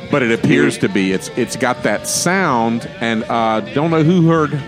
[0.09, 4.27] but it appears to be it's it's got that sound and uh, don't know who
[4.27, 4.59] heard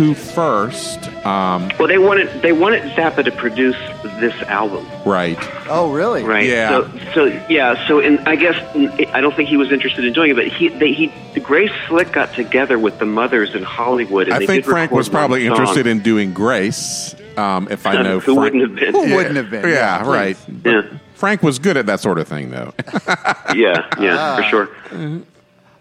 [0.00, 3.76] who first Um, Well, they wanted they wanted Zappa to produce
[4.18, 5.36] this album, right.
[5.68, 6.24] Oh, really?
[6.24, 6.46] right?
[6.46, 6.70] Yeah.
[6.70, 7.86] So, so yeah.
[7.86, 8.56] So, and I guess
[9.12, 11.08] I don't think he was interested in doing it, but he, they, he,
[11.40, 14.90] Grace Slick got together with the mothers in Hollywood, and I they think did Frank
[14.90, 17.14] was probably interested in doing Grace.
[17.36, 18.94] Um, if I know, Who Frank, wouldn't have been?
[18.94, 19.68] Who wouldn't have been?
[19.68, 20.08] Yeah, please.
[20.08, 20.36] right.
[20.64, 22.72] Yeah, Frank was good at that sort of thing, though.
[23.54, 24.36] yeah, yeah, Ah.
[24.38, 24.68] for sure.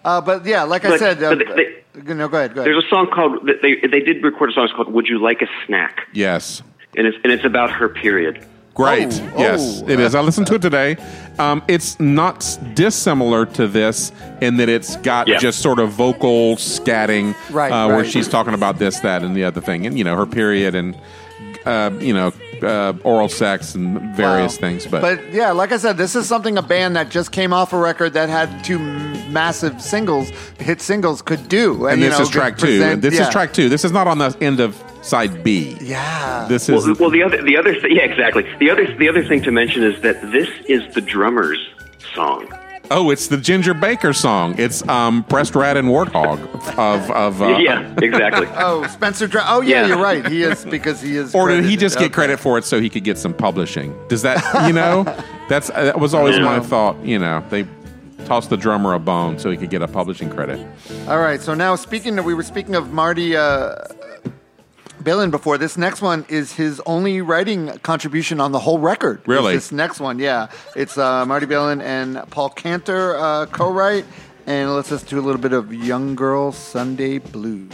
[0.09, 2.55] Uh, but yeah, like I said, uh, they- no, go ahead.
[2.55, 2.65] Go ahead.
[2.65, 5.41] There's a song called they they did record a song it's called "Would You Like
[5.43, 6.63] a Snack," yes.
[6.97, 8.43] and it's and it's about her period.
[8.73, 9.21] Great.
[9.35, 9.89] Oh, yes, oh.
[9.89, 10.15] it is.
[10.15, 10.95] I listened to it today.
[11.37, 15.37] Um, it's not dissimilar to this in that it's got Yeah.
[15.37, 19.43] just sort of vocal scatting, Right, uh, where she's talking about this, that, and the
[19.43, 20.97] other thing, and you know her period and
[21.65, 22.31] uh, you know
[22.63, 24.59] uh, oral sex and various Wow.
[24.61, 24.85] things.
[24.85, 27.73] But, But yeah, like I said, this is something a band that just came off
[27.73, 28.79] a record that had two
[29.29, 31.85] massive singles, hit singles, could do.
[31.87, 32.65] and you this know, is track could two.
[32.79, 33.27] present- And this yeah.
[33.27, 33.69] is track two.
[33.69, 35.77] This is not on the end of side B.
[35.81, 36.45] Yeah.
[36.49, 39.23] This Well, is well, the other the other th- yeah exactly the other the other
[39.23, 41.59] thing to mention is that this is the drummer's
[42.13, 42.47] song.
[42.91, 44.55] Oh, it's the Ginger Baker song.
[44.57, 46.39] It's um, Breast Rat and Warthog
[46.77, 48.47] of of uh, yeah, exactly.
[48.55, 49.27] Oh, Spencer.
[49.27, 49.87] Dr- oh, yeah, Yeah.
[49.87, 50.27] you're right.
[50.27, 51.33] He is because he is.
[51.35, 51.79] Or did he credited.
[51.79, 53.95] just get credit for it so he could get some publishing?
[54.07, 55.03] Does that, you know,
[55.49, 56.43] that's that was always Yeah.
[56.45, 56.97] my thought.
[57.03, 57.65] You know, they
[58.25, 60.59] tossed the drummer a bone so he could get a publishing credit.
[61.07, 61.41] All right.
[61.41, 63.75] So now, speaking, of, we were speaking of Marty uh,
[65.01, 65.57] Balin before.
[65.57, 69.21] This next one is his only writing contribution on the whole record.
[69.25, 69.53] Really?
[69.53, 70.49] This next one, yeah.
[70.75, 74.05] It's uh, Marty Balin and Paul Kantner uh, co-write,
[74.45, 77.71] and let's just do a little bit of Young Girl Sunday Blues.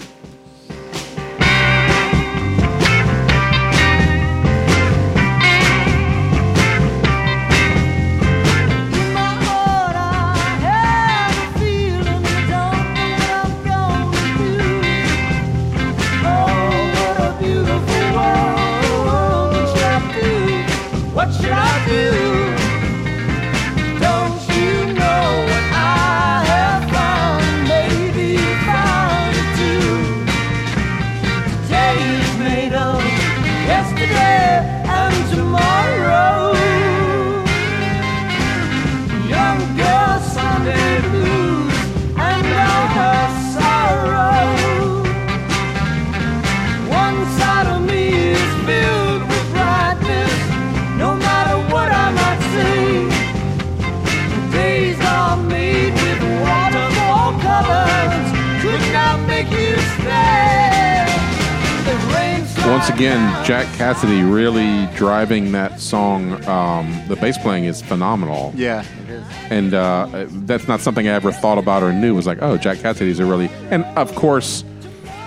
[62.95, 66.41] Again, Jack Casady really driving that song.
[66.45, 68.53] Um, the bass playing is phenomenal.
[68.55, 69.23] Yeah, it is.
[69.49, 72.13] and uh, that's not something I ever thought about or knew.
[72.13, 74.63] It was like, oh, Jack Casady's a really, and of course,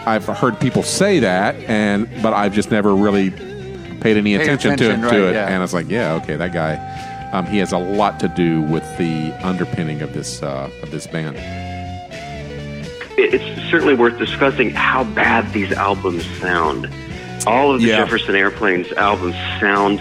[0.07, 3.31] I've heard people say that, and but I've just never really
[4.01, 5.35] paid any attention, attention, to, right, to it.
[5.35, 5.49] yeah.
[5.49, 6.77] And it's like, yeah, okay, that guy,
[7.33, 11.07] um, he has a lot to do with the underpinning of this uh, of this
[11.07, 11.37] band.
[13.19, 16.89] It's certainly worth discussing how bad these albums sound.
[17.47, 17.97] All of the Yeah.
[17.99, 20.01] Jefferson Airplanes albums sound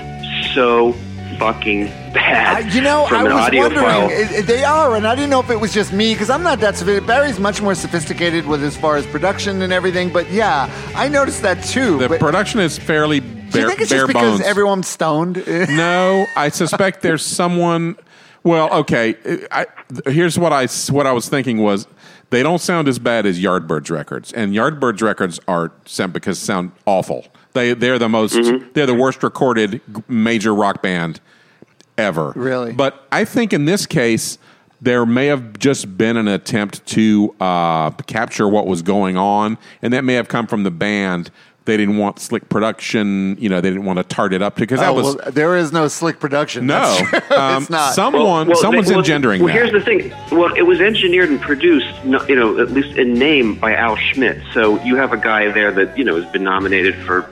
[0.53, 0.93] so
[1.37, 2.65] fucking bad.
[2.65, 3.85] I, you know, from I an was audio wondering.
[3.85, 4.09] file.
[4.09, 6.41] It, it- they are, and I didn't know if it was just me because I'm
[6.43, 7.07] not that sophisticated.
[7.07, 10.11] Barry's much more sophisticated with as far as production and everything.
[10.11, 11.99] But yeah, I noticed that too.
[11.99, 15.43] The but production is fairly Bare, do you think it's bare just because everyone's stoned?
[15.47, 17.97] no, I suspect there's someone.
[18.43, 19.15] Well, okay.
[19.51, 19.65] I,
[20.05, 21.85] here's what I what I was thinking was
[22.29, 26.71] they don't sound as bad as Yardbirds records, and Yardbirds records are sound because sound
[26.85, 27.25] awful.
[27.53, 28.33] They they're the most
[28.73, 31.19] they're the worst recorded major rock band
[31.97, 32.33] ever.
[32.35, 32.73] Really?
[32.73, 34.37] but I think in this case.
[34.79, 39.91] There may have just been an attempt to uh, capture what was going on, and
[39.91, 41.31] that may have come from the band.
[41.67, 43.61] They didn't want slick production, you know.
[43.61, 45.71] They didn't want to tart it up to because that oh, was well, there is
[45.71, 46.65] no slick production.
[46.65, 46.81] no,
[47.29, 47.93] Um, it's not.
[47.93, 49.69] Someone, Well, someone's they- well, engendering Well, that.
[49.69, 50.11] here's the thing.
[50.31, 54.41] Well, it was engineered and produced, you know, at least in name by Al Schmitt.
[54.53, 57.29] So you have a guy there that you know has been nominated for,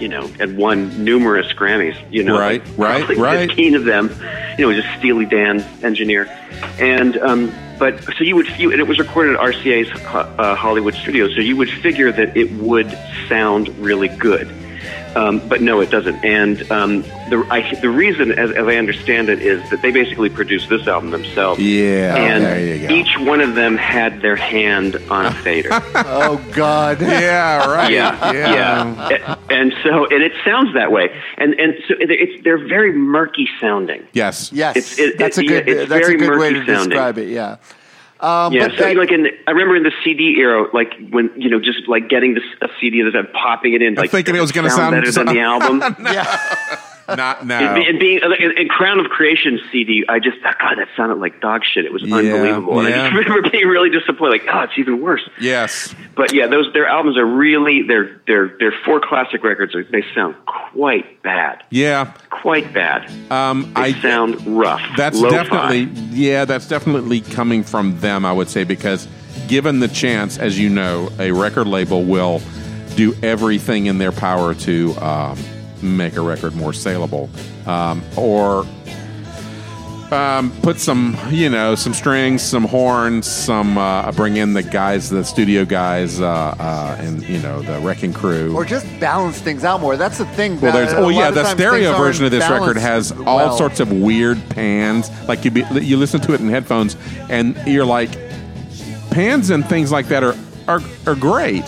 [0.00, 1.96] you know, and won numerous Grammys.
[2.10, 3.48] You know, Right, like right, right.
[3.48, 4.10] Fifteen of them.
[4.58, 6.24] You know, just Steely Dan engineer,
[6.78, 10.94] and um, but so you would you, and it was recorded at RCA's uh, Hollywood
[10.94, 11.28] studio.
[11.28, 12.90] So you would figure that it would
[13.28, 14.48] sound really good.
[15.16, 16.24] Um, but no, it doesn't.
[16.24, 20.28] And um, the I, the reason, as, as I understand it, is that they basically
[20.28, 21.60] produced this album themselves.
[21.60, 22.94] Yeah, and there you go.
[22.94, 25.68] each one of them had their hand on a fader.
[25.94, 27.00] oh God.
[27.00, 27.92] yeah, right.
[27.92, 29.08] yeah, yeah.
[29.08, 31.10] A- And so, and it sounds that way.
[31.38, 34.06] And and so it's they're very murky sounding.
[34.12, 34.52] Yes.
[34.52, 35.66] Yes, It's- it- that's a good.
[35.68, 36.88] yeah, it's that's a good way to sounding.
[36.90, 37.28] describe it.
[37.28, 37.56] Yeah.
[38.20, 40.94] Um, Yeah, but so that- like in the, I remember in the CD era, like
[41.10, 44.10] when you know, just like getting this a CD that and popping it in, like
[44.10, 45.82] thinking it was gonna sound better than the album.
[46.04, 46.84] yeah.
[47.08, 47.74] Not now.
[47.74, 51.62] And, being and, and Crown of Creation CD, I just God, that sounded like dog
[51.64, 51.84] shit.
[51.84, 52.78] It was Yeah, unbelievable.
[52.80, 54.42] And I just remember being really disappointed.
[54.42, 55.28] Like, oh, it's even worse.
[55.40, 55.94] yes.
[56.16, 59.74] But yeah, those their albums are really they're they're they're four classic records.
[59.90, 62.12] They sound quite bad, Yeah.
[62.30, 63.10] quite bad.
[63.32, 64.82] Um, They I sound rough.
[64.96, 65.34] That's Lo-fi.
[65.42, 69.08] definitely yeah, that's definitely coming from them, I would say, because
[69.48, 72.40] given the chance, as you know, a record label will
[72.96, 75.36] do everything in their power to um,
[75.84, 77.30] make a record more saleable,
[77.66, 78.66] um, or
[80.12, 85.10] um, put some, you know, some strings, some horns, some uh, bring in the guys,
[85.10, 88.54] the studio guys, uh, uh, and you know, the wrecking crew.
[88.54, 89.96] Or just balance things out more.
[89.96, 90.60] That's the thing.
[90.60, 93.56] Well, there's oh yeah, the stereo version of this record has all well.
[93.56, 95.10] sorts of weird pans.
[95.26, 96.96] Like you be, you listen to it in headphones,
[97.28, 98.10] and you're like,
[99.10, 100.36] pans and things like that are
[100.68, 101.64] are, are great,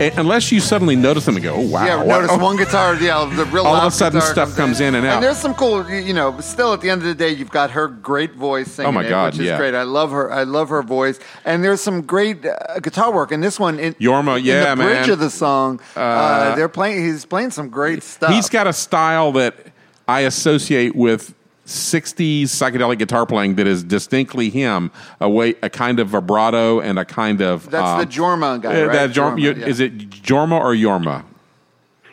[0.00, 2.94] Unless you suddenly notice them and go, oh wow, Yeah, what- notice oh, one guitar.
[2.94, 5.14] Yeah, the real All of a sudden stuff comes in and out.
[5.16, 6.38] And there's some cool, you know.
[6.40, 9.04] Still, at the end of the day, you've got her great voice singing Oh my
[9.04, 9.56] it, God, which is yeah.
[9.56, 9.74] great.
[9.74, 10.30] I love her.
[10.30, 11.18] I love her voice.
[11.44, 13.78] And there's some great uh, guitar work in this one.
[13.78, 15.10] In, Yorma, in yeah, the bridge man.
[15.10, 17.04] of the song, uh, they're playing.
[17.04, 18.32] He's playing some great stuff.
[18.32, 19.56] He's got a style that
[20.06, 21.34] I associate with
[21.68, 24.90] 60s psychedelic guitar playing that is distinctly him.
[25.20, 28.82] A way, a kind of vibrato and a kind of That's um, the Jorma guy,
[28.82, 28.92] uh, right?
[28.92, 29.66] That Jorma, Jorma, you- yeah.
[29.66, 31.24] Is it Jorma or Yorma?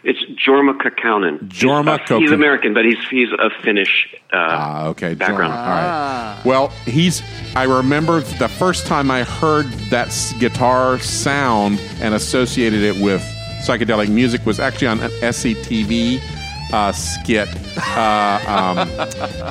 [0.07, 1.39] It's Jorma Kaukonen.
[1.49, 5.15] Jorma He's, uh, he's American, but he's he's a Finnish uh, Ah, okay.
[5.15, 5.51] background.
[5.51, 5.57] Jorma.
[5.57, 5.65] All
[6.35, 6.41] right.
[6.45, 7.23] Well, he's.
[7.55, 13.21] I remember the first time I heard that guitar sound and associated it with
[13.65, 16.21] psychedelic music was actually on an SCTV
[16.73, 17.47] uh, skit
[17.95, 18.87] uh, um,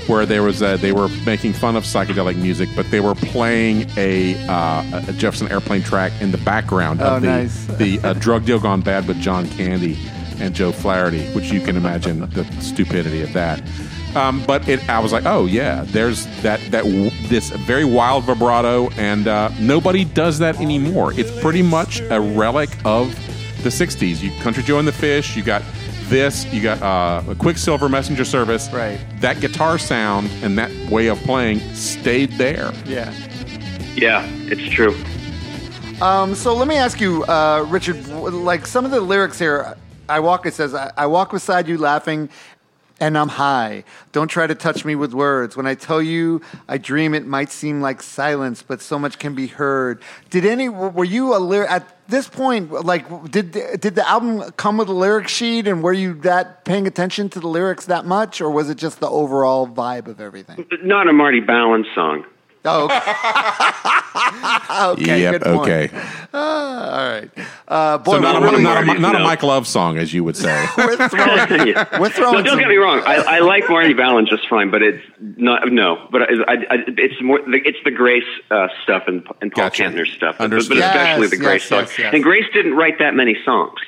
[0.06, 3.88] where there was a, they were making fun of psychedelic music, but they were playing
[3.96, 7.66] a, uh, a Jefferson Airplane track in the background Oh, of the nice.
[7.78, 9.96] the uh, Drug Deal Gone Bad with John Candy
[10.40, 13.62] and Joe Flaherty, which you can imagine the stupidity of that.
[14.16, 18.24] Um, but it, I was like, oh yeah, there's that that w- this very wild
[18.24, 21.12] vibrato, and uh, nobody does that anymore.
[21.14, 23.08] It's pretty much a relic of
[23.64, 24.22] the '60s.
[24.22, 25.36] You Country Joe and the Fish.
[25.36, 25.62] You got
[26.08, 26.44] this.
[26.52, 28.70] You got uh, a Quicksilver Messenger Service.
[28.72, 29.00] Right.
[29.20, 32.72] That guitar sound and that way of playing stayed there.
[32.86, 33.12] yeah.
[33.96, 34.92] Yeah, it's true.
[36.02, 39.76] Um, so let me ask you, uh, Richard, like some of the lyrics here,
[40.08, 42.28] I walk, it says, I, I walk beside you laughing
[43.00, 43.84] and I'm high.
[44.12, 45.56] Don't try to touch me with words.
[45.56, 49.34] When I tell you I dream, it might seem like silence, but so much can
[49.34, 50.00] be heard.
[50.30, 54.76] Did any, were you a lyric, at this point, like, did, did the album come
[54.76, 58.40] with a lyric sheet and were you that paying attention to the lyrics that much
[58.40, 60.66] or was it just the overall vibe of everything?
[60.82, 62.24] Not a Marty Balin song.
[62.66, 62.96] Oh, okay.
[65.02, 65.32] okay, yep.
[65.32, 65.70] good point.
[65.70, 65.90] Okay.
[66.32, 66.63] All
[67.36, 67.46] right.
[67.68, 69.24] Uh, boy, So not, a, really, not, a, not a No.
[69.24, 70.66] Mike Love song, as you would say.
[70.76, 72.00] we're throwing, Yeah.
[72.00, 73.00] we're throwing No, don't some- get me wrong.
[73.06, 75.70] I, I like Marty Balin just fine, but it's not.
[75.72, 77.40] No, but I, I, I, it's more.
[77.54, 79.84] It's the Grace uh, stuff and, and Paul Gotcha.
[79.84, 81.80] Kantner stuff, but, but especially Yes, the Grace yes, song.
[81.80, 82.14] yes, yes.
[82.14, 83.78] And Grace didn't write that many songs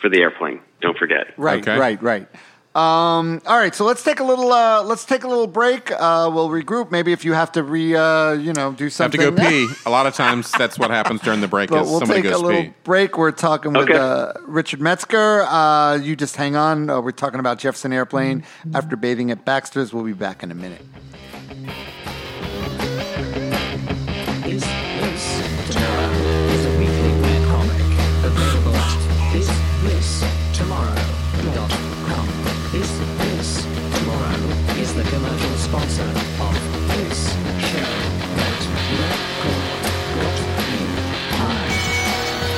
[0.00, 0.60] for the airplane.
[0.82, 1.32] Don't forget.
[1.38, 1.78] Right, Okay.
[1.78, 2.28] right, right.
[2.76, 4.52] Um, all right, so let's take a little.
[4.52, 5.90] Uh, let's take a little break.
[5.90, 6.90] Uh, we'll regroup.
[6.90, 9.18] Maybe if you have to re, uh, you know, do something.
[9.22, 9.44] have something.
[9.46, 9.80] to go pee.
[9.86, 11.70] A lot of times, that's what happens during the break.
[11.70, 12.74] But is we'll somebody take a goes little pee.
[12.84, 13.16] break.
[13.16, 13.96] We're talking with Okay.
[13.98, 15.44] uh, Richard Metzger.
[15.44, 16.90] Uh, you just hang on.
[16.90, 18.44] Uh, we're talking about Jefferson Airplane.
[18.74, 20.84] After bathing at Baxter's, we'll be back in a minute.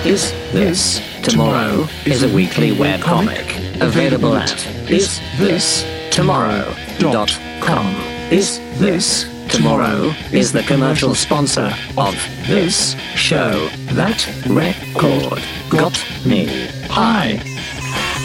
[0.08, 7.94] Is This Tomorrow is a weekly web comic available at is this isthistomorrow.com.
[8.32, 12.14] Is This Tomorrow is the commercial sponsor of
[12.46, 16.46] this show that record got me
[16.88, 17.38] high.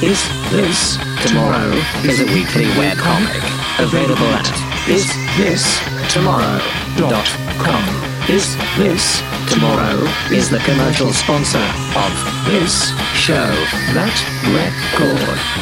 [0.02, 0.96] Is This
[1.28, 1.70] Tomorrow
[2.06, 3.44] is a weekly web comic
[3.78, 4.48] available at
[4.88, 5.06] is
[5.36, 5.80] this
[6.16, 8.13] isthistomorrow.com.
[8.30, 9.22] Is This
[9.52, 13.52] Tomorrow is the commercial sponsor of this show
[13.94, 14.16] that
[14.48, 15.20] record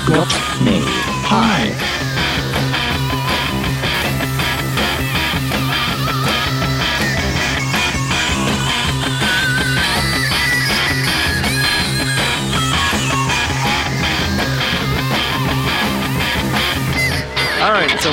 [0.08, 0.30] got
[0.64, 0.80] me
[1.26, 2.11] high.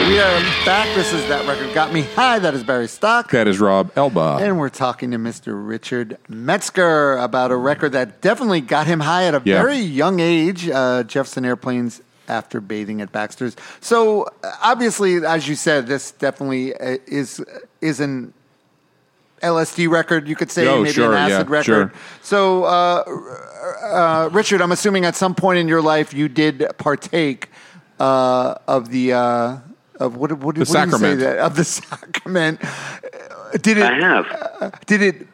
[0.09, 0.95] We are back.
[0.97, 2.39] This is That Record Got Me High.
[2.39, 3.31] That is Barry Stock.
[3.31, 4.39] That is Rob Elba.
[4.41, 5.53] And we're talking to Mr.
[5.55, 9.61] Richard Metzger about a record that definitely got him high at a Yeah.
[9.61, 10.69] very young age.
[10.69, 13.55] Uh, Jefferson Airplanes after bathing at Baxter's.
[13.81, 17.45] So uh, obviously, as you said, this definitely uh, is
[17.83, 18.33] is an
[19.43, 20.27] LSD record.
[20.27, 21.65] You could say Oh, maybe sure, an yeah, acid record.
[21.65, 21.93] sure.
[22.23, 23.05] So, uh,
[23.83, 27.51] uh, Richard, I'm assuming at some point in your life you did partake
[28.01, 29.63] uh, of the.
[30.01, 31.21] Uh, of what, what, what do you say sacrament.
[31.21, 32.61] that of the sacrament?
[32.63, 33.85] Uh, Did it?
[33.85, 34.81] I have.
[34.87, 35.27] did it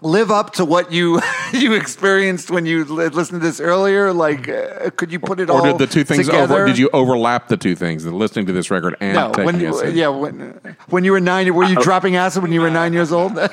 [0.00, 1.20] live up to what you
[1.52, 4.12] you experienced when you listened to this earlier?
[4.12, 6.54] Like, uh, could you put it or all did the two things together?
[6.54, 6.66] over?
[6.66, 8.04] Did you overlap the two things?
[8.04, 9.94] The listening to this record and No, taking when you, acid?
[9.94, 13.12] yeah, when when you were nine, were you dropping acid when you were nine years
[13.12, 13.38] old?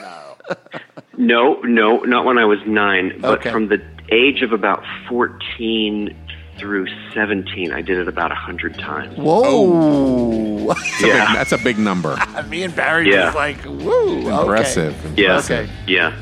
[1.17, 3.51] No, no, not when I was nine, but Okay.
[3.51, 3.79] from the
[4.11, 6.15] age of about 14
[6.62, 9.18] through 17, I did it about 100 times.
[9.18, 9.43] Whoa!
[9.43, 10.68] Oh.
[10.68, 11.34] That's a big- Yeah.
[11.34, 12.16] that's a big number.
[12.47, 13.26] Me and Barry Yeah.
[13.26, 14.41] was like, woo, okay.
[14.41, 15.20] Impressive.
[15.20, 15.39] Yeah.
[15.39, 15.68] Okay.
[15.88, 16.14] Yeah.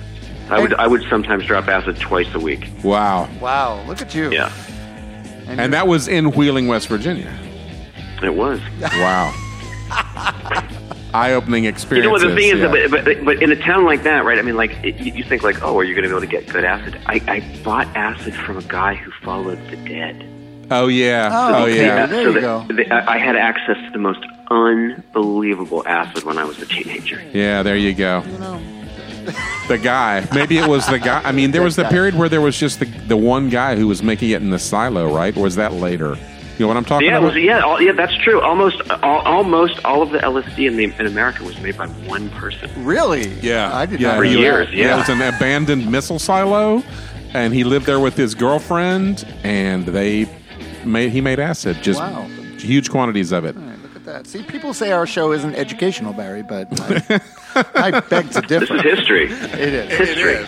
[0.49, 2.67] I would I would sometimes drop acid twice a week.
[2.83, 3.29] Wow.
[3.39, 4.31] Wow, look at you.
[4.31, 4.51] Yeah.
[5.47, 7.31] And that was in Wheeling, West Virginia.
[8.23, 8.59] It was.
[8.81, 9.31] Wow.
[11.11, 11.65] Eye-opening experience.
[11.65, 12.05] You experience.
[12.05, 14.37] know what the thing is, but, but but in a town like that, right?
[14.37, 16.21] I mean, like it, you you think like, oh, are you going to be able
[16.21, 16.99] to get good acid?
[17.07, 20.23] I, I bought acid from a guy who followed the dead.
[20.71, 21.29] Oh yeah.
[21.31, 21.85] Oh, Oh, okay.
[21.85, 22.05] yeah.
[22.05, 22.65] there so you that- go.
[22.75, 27.21] that I I had access to the most unbelievable acid when I was a teenager.
[27.33, 27.63] Yeah.
[27.63, 28.23] There you go.
[28.25, 28.61] You know,
[29.67, 30.27] The guy.
[30.33, 31.21] Maybe it was the guy.
[31.23, 33.87] I mean, there was the period where there was just the the one guy who
[33.87, 35.35] was making it in the silo, right?
[35.37, 36.17] Or was that later?
[36.57, 37.35] You know what I'm talking Yeah, about?
[37.35, 38.41] was, yeah, all, yeah, that's true.
[38.41, 42.29] Almost, all, almost all of the LSD in, the, in America was made by one
[42.31, 42.69] person.
[42.83, 43.29] really?
[43.39, 44.75] Yeah, I did yeah, not For know years, that.
[44.75, 44.95] yeah.
[44.95, 46.83] It was an abandoned missile silo,
[47.33, 50.25] and he lived there with his girlfriend, and they
[50.85, 52.23] made he made acid, just Wow.
[52.57, 53.55] huge quantities of it.
[53.57, 54.27] All right, look at that.
[54.27, 57.21] See, people say our show isn't educational, Barry, but I,
[57.75, 58.75] I beg to This differ.
[58.75, 59.25] is history.
[59.31, 59.97] It is.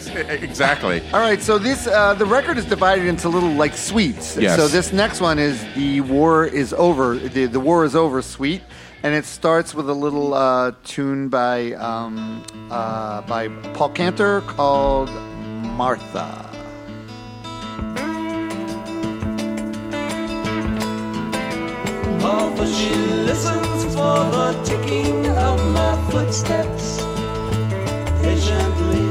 [0.07, 0.21] History.
[0.29, 1.01] exactly.
[1.13, 4.37] All right, so this uh, the record is divided into little like suites.
[4.37, 4.57] Yes.
[4.57, 7.15] So this next one is the war is over.
[7.15, 8.61] The, the war is over suite,
[9.03, 15.09] and it starts with a little uh, tune by um, uh, by Paul Kantner called
[15.77, 16.47] Martha.
[22.21, 22.93] Martha, she
[23.25, 27.01] listens for the ticking of my footsteps
[28.21, 29.09] patiently.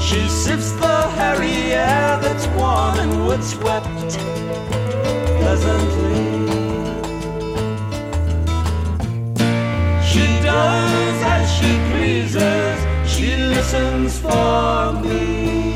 [0.00, 3.86] She sifts the hairy air that's warm and wood swept
[5.38, 6.30] pleasantly.
[10.10, 15.69] She does as she pleases, she listens for me.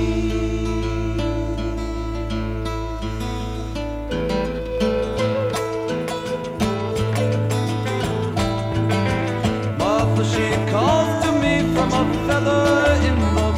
[10.74, 12.66] Calls to me from a feather
[13.08, 13.48] in the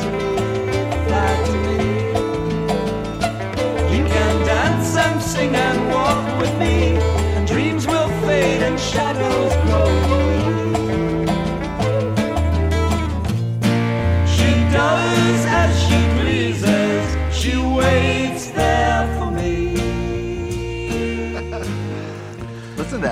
[0.00, 0.10] to
[1.06, 1.78] fly to me.
[3.96, 6.98] You can dance and sing and walk with me,
[7.34, 9.55] and dreams will fade and shadows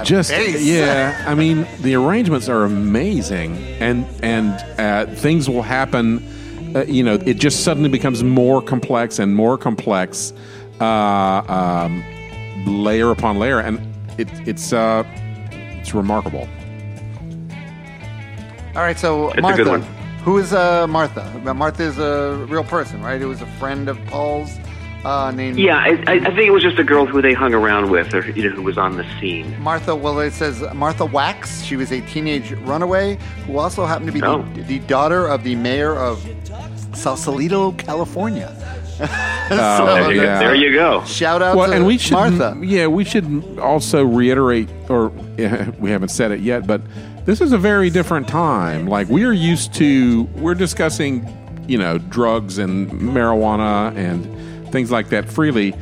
[0.05, 0.63] Just bass.
[0.63, 6.27] yeah, I mean the arrangements are amazing, and and uh, things will happen.
[6.77, 10.33] Uh, you know, it just suddenly becomes more complex and more complex,
[10.81, 12.05] uh, um,
[12.67, 13.79] layer upon layer, and
[14.19, 15.05] it, it's uh,
[15.53, 16.49] it's remarkable.
[18.77, 19.57] All right, so It's a Martha.
[19.63, 19.83] good one.
[20.25, 21.23] Who is uh, Martha?
[21.55, 23.21] Martha is a real person, right?
[23.23, 24.57] It was a friend of Paul's
[25.05, 27.55] uh, named Yeah, I, I I think it was just a girl who they hung
[27.55, 29.59] around with, or you know, who was on the scene.
[29.61, 31.63] Martha, well, it says Martha Wax.
[31.63, 34.43] She was a teenage runaway who also happened to be Oh.
[34.55, 36.25] the, the daughter of the mayor of
[36.95, 38.55] Sausalito, California.
[39.49, 40.39] So, Oh, There, yeah.
[40.39, 41.05] there you go.
[41.05, 42.57] Shout out well, to and we should Martha.
[42.63, 45.09] yeah, we should also reiterate, or
[45.79, 46.81] we haven't said it yet, but
[47.27, 48.87] this is a very different time.
[48.87, 51.29] Like we are used to, we're discussing,
[51.69, 54.25] you know, drugs and marijuana and
[54.75, 55.73] things like that freely.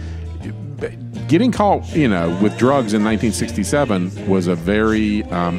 [1.26, 5.57] Getting caught, you know, with drugs in 1967 was a very um,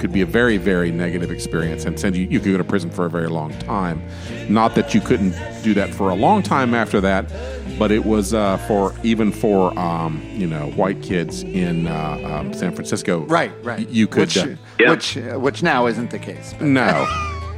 [0.00, 2.90] could be a very, very negative experience and send you, you could go to prison
[2.90, 4.02] for a very long time.
[4.48, 7.32] Not that you couldn't do that for a long time after that,
[7.78, 12.52] but it was uh, for even for, um, you know, white kids in uh, um,
[12.52, 13.20] San Francisco.
[13.26, 13.88] right, right.
[13.88, 14.20] You could.
[14.22, 14.46] Which, uh,
[14.80, 14.90] Yeah.
[14.90, 16.52] which, uh, which now isn't the case.
[16.60, 17.06] no.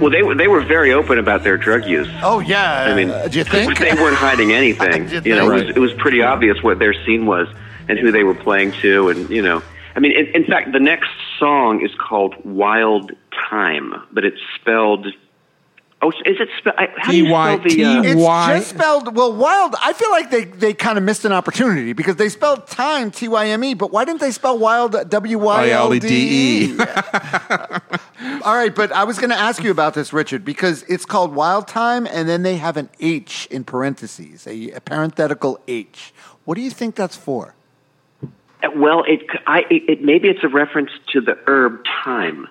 [0.00, 2.08] Well, they were they were very open about their drug use.
[2.22, 2.84] Oh yeah.
[2.84, 3.78] I mean, uh, do you think?
[3.78, 5.08] they weren't hiding anything?
[5.14, 7.48] You you know, it was, it was pretty obvious what their scene was
[7.88, 9.62] and who they were playing to, and you know,
[9.94, 13.12] I mean, in, in fact, the next song is called "Wild
[13.50, 15.06] Time," but it's spelled.
[16.04, 16.76] Oh, is it spelled?
[16.98, 17.84] How do you spell the?
[17.84, 18.20] Uh, It's
[18.64, 19.32] just spelled well.
[19.32, 19.74] Wild.
[19.80, 23.26] I feel like they, they kind of missed an opportunity because they spelled time T
[23.26, 26.78] Y M E, but why didn't they spell wild W Y L D E?
[28.42, 31.34] All right, but I was going to ask you about this, Richard, because it's called
[31.34, 36.12] Wild Time, and then they have an H in parentheses, a, a parenthetical H.
[36.44, 37.54] What do you think that's for?
[38.76, 42.46] well, it, I, it, it maybe it's a reference to the herb thyme.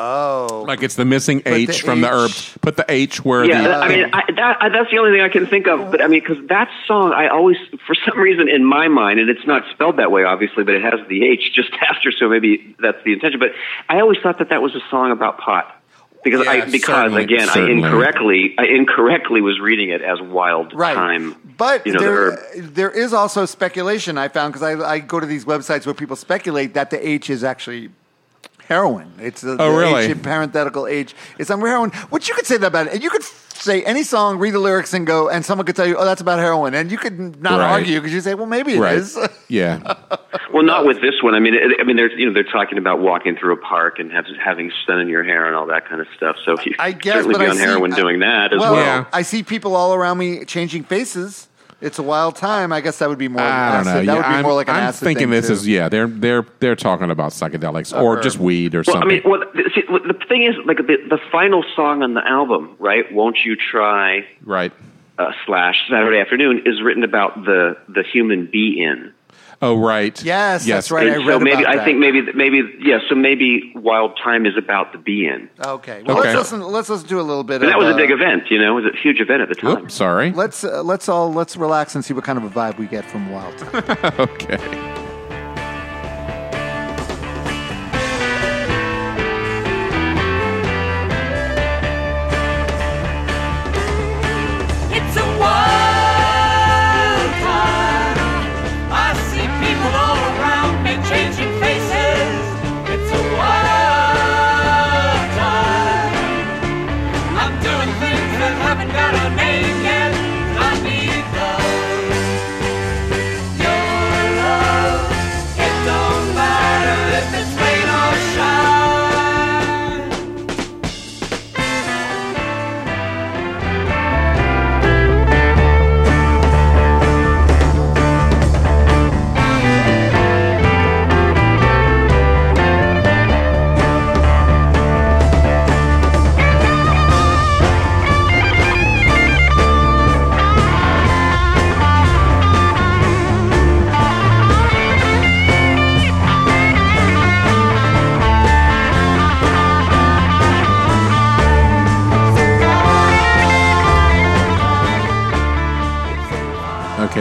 [0.00, 2.30] Oh, Like it's the missing the H from the herb.
[2.30, 2.56] H.
[2.60, 3.74] Put the H where Yeah, the.
[3.74, 5.90] I mean, I, that, I, that's the only thing I can think of.
[5.90, 9.28] But I mean, because that song, I always, for some reason, in my mind, and
[9.28, 12.76] it's not spelled that way, obviously, but it has the H just after, so maybe
[12.78, 13.40] that's the intention.
[13.40, 13.50] But
[13.88, 15.74] I always thought that that was a song about pot.
[16.22, 17.82] Because Yeah, I, because certainly, again, certainly.
[17.82, 20.94] I incorrectly, I incorrectly was reading it as wild right.
[20.94, 21.34] time.
[21.56, 22.74] But you know, there, herb.
[22.74, 26.16] there is also speculation I found because I, I go to these websites where people
[26.16, 27.90] speculate that the H is actually
[28.68, 29.12] heroin.
[29.18, 30.04] It's a, Oh, the really?
[30.06, 31.14] H parenthetical H.
[31.38, 31.90] It's on heroin.
[32.10, 33.02] Which you could say that about it.
[33.02, 35.96] You could say any song, read the lyrics, and go, and someone could tell you,
[35.96, 37.72] "Oh, that's about heroin," and you could not Right.
[37.72, 38.94] argue because you say, "Well, maybe it right.
[38.94, 39.18] is."
[39.50, 39.94] Yeah.
[40.52, 41.34] Well, not with this one.
[41.34, 43.98] I mean, it, I mean, they're you know they're talking about walking through a park
[43.98, 46.36] and have, having sun in your hair and all that kind of stuff.
[46.44, 48.74] So you I guess, certainly but be I on see- heroin doing that as well,
[48.74, 48.84] well.
[48.84, 49.04] Yeah.
[49.12, 51.47] I see people all around me changing faces.
[51.80, 52.72] It's a wild time.
[52.72, 53.40] I guess that would be more.
[53.42, 53.86] I don't acid.
[53.86, 53.92] know.
[53.94, 55.52] That Yeah, would be I'm, more like an I'm acid thinking thing, this too.
[55.52, 55.88] is yeah.
[55.88, 58.22] They're they're they're talking about psychedelics or herb.
[58.24, 61.20] just weed or Well, I mean, well, the, see, the thing is, like the, the
[61.30, 63.10] final song on the album, right?
[63.12, 64.26] Won't you try?
[64.44, 64.72] right.
[65.18, 69.12] Uh, slash Saturday afternoon is written about the the human be in.
[69.60, 70.22] Oh right.
[70.22, 71.08] Yes, that's right.
[71.08, 71.84] And I so maybe about I that.
[71.84, 72.98] think maybe maybe yeah.
[73.08, 75.50] So maybe Wild Time is about the be in.
[75.64, 76.02] Okay.
[76.06, 76.28] Well, Okay.
[76.34, 76.60] let's listen.
[76.60, 77.56] Let's listen to a little bit.
[77.56, 78.78] And of, that was a uh, big event, you know.
[78.78, 79.84] It was a huge event at the time.
[79.84, 80.30] Oops, sorry.
[80.30, 83.04] Let's uh, let's all let's relax and see what kind of a vibe we get
[83.04, 83.84] from Wild Time.
[84.20, 84.87] okay.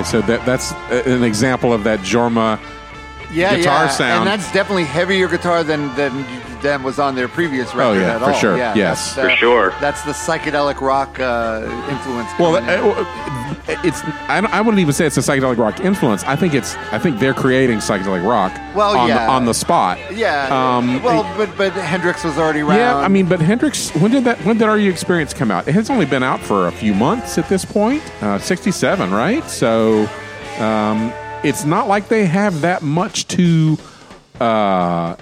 [0.10, 2.60] So that that's uh, an example of that Jorma.
[3.30, 3.90] Yeah, Guitar yeah.
[3.90, 4.20] sound.
[4.20, 6.26] and that's definitely heavier guitar than than
[6.62, 7.98] than was on their previous record.
[7.98, 8.40] Oh, yeah, at for all.
[8.40, 8.58] sure.
[8.58, 9.16] Yeah, Yes.
[9.16, 9.74] that's, uh, For sure.
[9.82, 12.30] That's the psychedelic rock uh, influence.
[12.40, 12.64] Well, in.
[12.66, 16.24] uh, it's I, I wouldn't even say it's a psychedelic rock influence.
[16.24, 18.54] I think it's I think they're creating psychedelic rock.
[18.76, 19.26] Well, on yeah.
[19.26, 19.98] the, on the spot.
[20.14, 20.48] yeah.
[20.78, 22.78] um, well, but but Hendrix was already around.
[22.78, 24.38] Yeah, I mean, but Hendrix, when did that?
[24.46, 25.68] When did Are You Experience come out?
[25.68, 28.04] It has only been out for a few months at this point.
[28.22, 29.44] Uh, Sixty-seven, right?
[29.50, 30.08] So
[30.60, 31.12] um,
[31.44, 33.78] it's not like they have that much to
[34.40, 35.16] uh,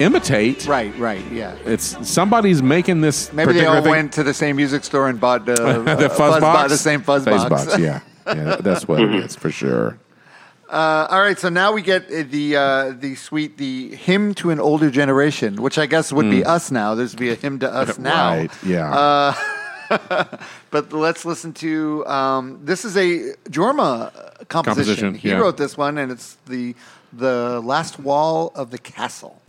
[0.00, 0.66] imitate.
[0.66, 1.24] right, right.
[1.30, 1.54] Yeah.
[1.64, 3.32] It's somebody's making this.
[3.32, 6.08] Maybe they all thing- went to the same music store and bought uh, the uh,
[6.08, 7.78] fuzz, box, the same fuzz, box.
[7.78, 9.98] yeah, yeah, that's what it is for sure.
[10.68, 14.50] Uh, all right, so now we get uh, the uh, the sweet the hymn to
[14.50, 16.94] an older generation, which I guess would be us now.
[16.94, 18.30] There's be a hymn to us now.
[18.36, 19.34] Right, yeah.
[20.70, 24.52] But let's listen to um, this is a Jorma uh, composition.
[24.52, 25.38] Composition, He yeah.
[25.38, 26.76] wrote this one, and it's the
[27.12, 29.39] the last wall of the castle.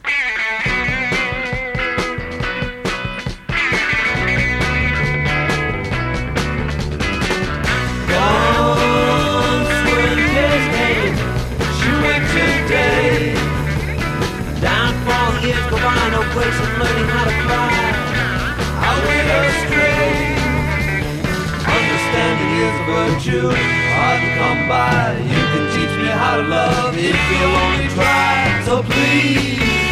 [24.72, 25.18] By.
[25.18, 28.62] You can teach me how to love if you'll only try.
[28.64, 29.91] So please,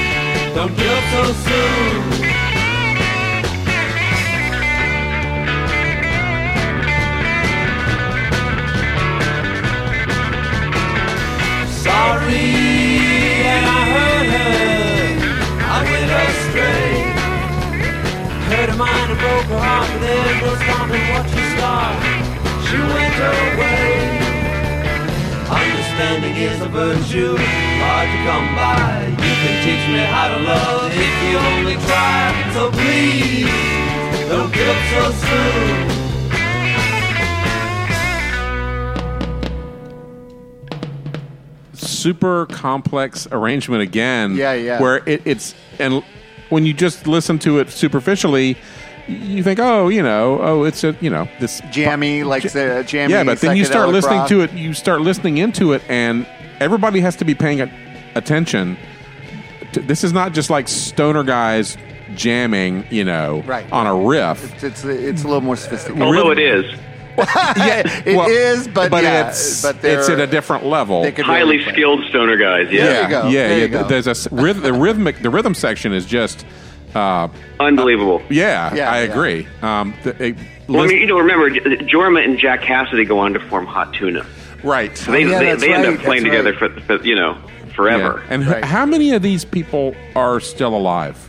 [0.60, 2.02] don't give up so soon.
[11.80, 12.52] Sorry,
[13.48, 14.60] I hurt her.
[15.64, 15.82] I
[16.28, 16.92] astray.
[18.50, 21.96] Hurt her mind and broke her heart, but there's no stopping what you start.
[22.68, 23.96] She went away.
[25.56, 29.06] I'm Understanding is a virtue, hard to come by.
[29.10, 32.32] You can teach me how to love if you only try.
[32.54, 33.50] So please,
[34.30, 35.90] don't give up so soon.
[41.76, 44.36] super complex arrangement again.
[44.36, 44.82] Yeah, yeah.
[44.82, 46.02] Where it, it's and
[46.48, 48.58] when you just listen to it superficially,
[49.10, 53.14] you think, oh, you know, oh, it's a you know this Jammy, like the jammy.
[53.14, 54.30] yeah, but then you start listening rock.
[54.30, 54.54] to it.
[54.54, 56.28] You start listening into it, and
[56.60, 57.72] everybody has to be paying a-
[58.16, 58.78] attention.
[59.74, 61.78] To, this is not just like stoner guys
[62.16, 63.72] jamming, you know, Right.
[63.72, 64.44] on a riff.
[64.56, 66.02] It's, it's it's a little more sophisticated.
[66.02, 66.66] Although it is
[67.20, 71.04] yeah, It is, but yeah, it's but it's at a different level.
[71.18, 72.72] highly really skilled stoner guys.
[72.72, 73.28] Yeah, There you go.
[73.28, 73.68] Yeah, There yeah.
[73.68, 73.84] go.
[73.88, 76.46] There's a s- rhyth- the rhythmic the rhythm section is just
[76.96, 77.28] uh,
[77.60, 78.22] unbelievable.
[78.30, 79.12] yeah, Yeah, I yeah.
[79.12, 79.48] agree.
[79.62, 80.36] Um, the, it,
[80.68, 83.94] Well, I mean, you know, remember Jorma and Jack Casady go on to form Hot
[83.94, 84.26] Tuna.
[84.64, 84.98] right.
[84.98, 86.84] So they, Oh, yeah, they, that's they end right, up playing that's together right.
[86.86, 87.38] for, for you know
[87.76, 88.24] forever.
[88.28, 88.34] Yeah.
[88.34, 88.66] And h- Right.
[88.66, 91.29] how many of these people are still alive?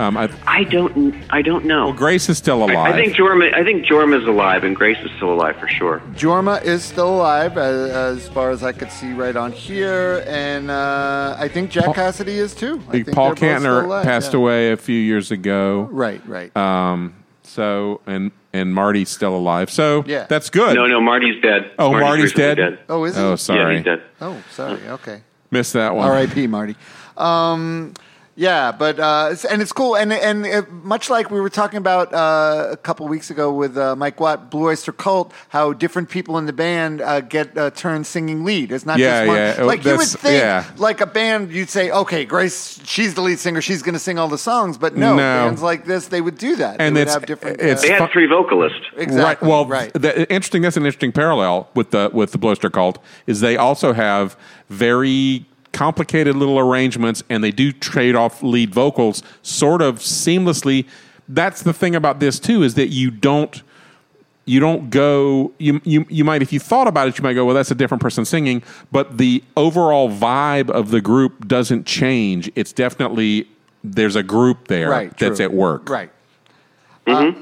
[0.00, 1.86] Um, I, I don't I don't know.
[1.86, 2.76] well, Grace is still alive.
[2.76, 6.00] I think Jorma I think Jorma's alive and Grace is still alive for sure.
[6.14, 10.70] Jorma is still alive, as, as far as I could see right on here, and
[10.70, 12.80] uh, I think Jack Casady is too.
[12.88, 14.38] I think Paul they're both still Kantner alive, passed yeah.
[14.38, 15.88] away a few years ago.
[15.90, 16.56] Right, right.
[16.56, 19.70] Um, so and and Marty's still alive.
[19.70, 20.24] So Yeah.
[20.28, 20.74] that's good.
[20.76, 21.72] No, no, Marty's dead.
[21.78, 22.78] Oh, Marty's recently dead?
[22.88, 23.22] oh, is he?
[23.22, 23.60] Oh, sorry.
[23.60, 24.02] Yeah, he's dead.
[24.20, 24.80] Oh, sorry.
[24.88, 25.20] Okay.
[25.50, 26.08] Missed that one.
[26.08, 26.46] R.I.P.
[26.46, 26.76] Marty.
[27.16, 27.92] Um,
[28.40, 30.62] yeah, but uh, it's- and it's cool, and and uh
[30.94, 34.50] much like we were talking about uh, a couple weeks ago with uh, Mike Watt,
[34.50, 38.72] Blue Oyster Cult, how different people in the band uh, get uh, turned singing lead.
[38.72, 39.36] It's not Yeah, just one.
[39.36, 39.64] yeah.
[39.72, 40.64] Like you would that's- think, yeah.
[40.78, 44.18] like a band, you'd say, okay, Grace, she's the lead singer, she's going to sing
[44.18, 45.16] all the songs, but no, No.
[45.16, 46.80] bands like this, they would do that.
[46.80, 47.60] And they would it's- have different.
[47.60, 48.86] it's uh, They had three vocalists.
[48.96, 49.42] exactly Right.
[49.42, 49.92] Well, right.
[49.92, 50.62] The, interesting.
[50.62, 52.98] That's an interesting parallel with the with the Bloster Cult.
[53.26, 54.36] Is they also have
[54.70, 60.86] very complicated little arrangements, and they do trade off lead vocals sort of seamlessly.
[61.28, 63.62] That's the thing about this too is that you don't
[64.46, 67.44] you don't go you, you you might if you thought about it you might go
[67.44, 72.50] well that's a different person singing but the overall vibe of the group doesn't change
[72.56, 73.46] it's definitely
[73.84, 75.44] there's a group there right, that's true.
[75.44, 76.10] at work Right.
[77.06, 77.32] Uh,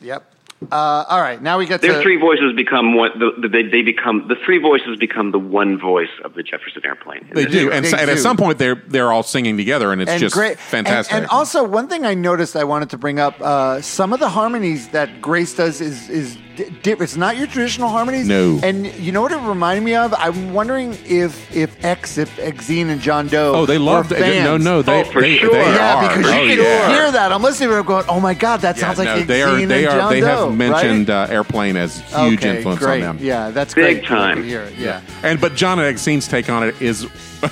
[0.00, 0.32] yep.
[0.72, 3.62] Uh, all right, now we get Their to three voices become what the, the, they,
[3.64, 7.28] they become the three voices become the one voice of the Jefferson Airplane.
[7.34, 10.00] They do, and, They so- and at some point they're they're all singing together, and
[10.00, 11.12] it's and just great, fantastic.
[11.14, 14.18] And, and also, one thing I noticed I wanted to bring up: uh, some of
[14.20, 18.26] the harmonies that Grace does is is di- di- it's not your traditional harmonies.
[18.26, 18.58] No.
[18.62, 20.14] And you know what it reminded me of?
[20.14, 23.52] I'm wondering if if X, if Exene and John Doe.
[23.54, 24.18] oh, they were loved it.
[24.20, 24.42] fans.
[24.44, 25.50] No, no, they, Oh, for they, sure.
[25.52, 26.08] they Yeah, are.
[26.08, 26.88] because oh, you can yeah.
[26.88, 27.30] hear that.
[27.30, 29.42] I'm listening to it going, "Oh my God, that Yeah, sounds like no, Exene they
[29.42, 29.54] are.
[29.66, 29.98] They and are.
[29.98, 31.28] John They Doe." Have mentioned right?
[31.30, 33.02] uh, airplane as huge okay, influence great.
[33.02, 33.24] on them.
[33.26, 34.04] Yeah, that's Big great.
[34.06, 34.36] time.
[34.38, 34.70] to hear.
[34.78, 35.00] Yeah.
[35.22, 37.06] And but John and Exene's take on it is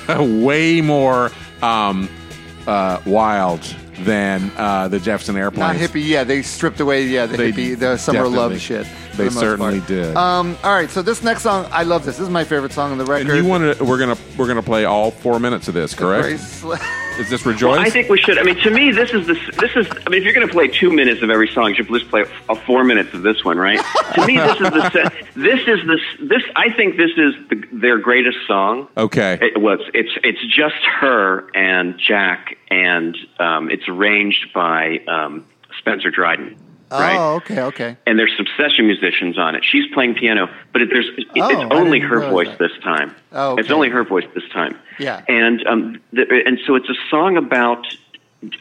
[0.19, 1.31] way more
[1.61, 2.09] um,
[2.67, 3.61] uh, wild
[3.99, 5.59] than uh, the Jefferson Airplane.
[5.59, 6.23] Not hippie, yeah.
[6.23, 8.85] They stripped away, yeah, the They hippie, the summer love shit.
[9.15, 9.87] they the certainly part.
[9.87, 10.15] did.
[10.17, 12.17] Um, all right, so this next song, I love this.
[12.17, 13.29] This is my favorite song on the record.
[13.29, 13.83] And you want to?
[13.83, 16.41] We're gonna we're gonna play all four minutes of this, correct?
[17.17, 17.79] Is this Rejoice?
[17.79, 18.37] I think we should.
[18.37, 19.87] I mean, to me, this is the this is.
[20.05, 22.09] I mean, if you're going to play two minutes of every song, you should least
[22.09, 23.79] play a four minutes of this one, right?
[24.15, 26.43] to me, this is the se- this is the this.
[26.55, 28.87] I think this is the, their greatest song.
[28.97, 29.39] okay.
[29.41, 29.79] It was.
[29.93, 35.45] It's it's just her and Jack, and um, it's arranged by um,
[35.79, 36.57] Spencer Dryden.
[36.91, 37.17] Right.
[37.17, 37.97] Oh, okay, okay.
[38.05, 39.65] and there's some session musicians on it.
[39.65, 42.59] She's playing piano, but it, there's it, Oh, it's only her voice that.
[42.59, 43.13] this time.
[43.31, 44.77] Oh, It's only her voice this time.
[44.99, 45.23] Yeah.
[45.27, 47.85] and um, the, and so it's a song about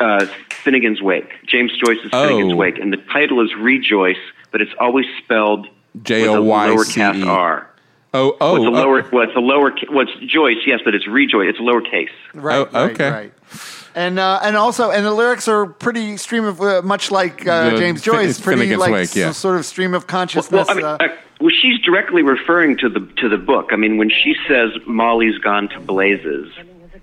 [0.01, 0.27] uh,
[0.65, 2.29] Finnegans Wake, James Joyce's Oh.
[2.29, 4.17] Finnegans Wake, and the title is Rejoice,
[4.51, 5.69] but it's always spelled
[6.03, 7.29] J O Y with a C lowercase E.
[7.29, 7.71] r.
[8.15, 8.53] Oh oh.
[8.55, 8.83] Well, it's a oh.
[8.83, 9.09] lower.
[9.13, 9.73] Well, it's a lower.
[9.93, 11.51] Well, Joyce, yes, but it's Rejoice.
[11.51, 12.09] It's lowercase.
[12.33, 13.11] Right, Oh, right, okay.
[13.11, 13.33] right.
[13.97, 17.71] And uh, and also and the lyrics are pretty stream of uh, much like uh,
[17.71, 19.31] The James Fin- Joyce, pretty Finnegans like Wake, yeah.
[19.33, 20.69] sort of stream of Well, consciousness.
[20.69, 21.09] I mean, uh, uh,
[21.41, 23.69] well, she's directly referring to the to the book.
[23.73, 26.53] I mean, when she says Molly's gone to blazes,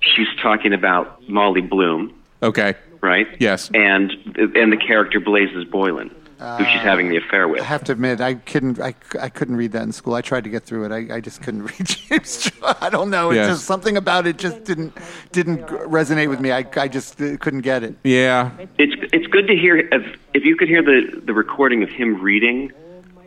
[0.01, 2.13] she's talking about Molly Bloom,
[2.43, 2.75] Okay.
[2.99, 3.27] right?
[3.39, 3.71] Yes.
[3.73, 4.11] And
[4.55, 7.61] and the character Blazes Boylan, who she's having the affair with.
[7.61, 10.15] I have to admit, I couldn't, I, I couldn't read that in school.
[10.15, 10.91] I tried to get through it.
[10.91, 12.43] I, I just couldn't read James.
[12.49, 12.51] Joyce.
[12.81, 13.29] I don't know.
[13.29, 13.47] It's Yes.
[13.57, 14.97] just something about it just didn't
[15.31, 16.51] didn't resonate with me.
[16.51, 17.95] I, I just uh, couldn't get it.
[18.03, 18.51] Yeah.
[18.77, 22.21] It's it's good to hear if, if you could hear the the recording of him
[22.21, 22.71] reading.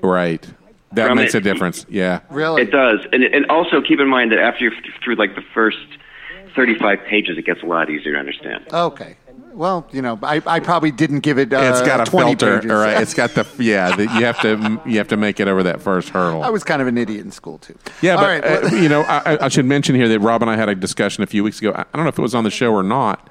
[0.03, 0.47] Right.
[0.93, 1.39] That From makes it.
[1.39, 1.87] a difference.
[1.89, 2.21] Yeah.
[2.31, 5.43] Really, It does, and and also keep in mind that after you're through like the
[5.55, 5.79] first
[6.55, 8.65] thirty five pages, it gets a lot easier to understand.
[8.73, 9.17] Okay.
[9.55, 11.53] Well, you know, I, I probably didn't give it.
[11.53, 12.71] Uh, it's got a 20 filter, pages.
[12.73, 13.01] all right.
[13.01, 13.95] It's got the yeah.
[13.95, 16.43] The, you have to you have to make it over that first hurdle.
[16.43, 17.77] I was kind of an idiot in school too.
[18.03, 20.51] Yeah, All but right, uh, you know, I, I should mention here that Rob and
[20.51, 21.73] I had a discussion a few weeks ago.
[21.73, 23.31] I don't know if it was on the show or not,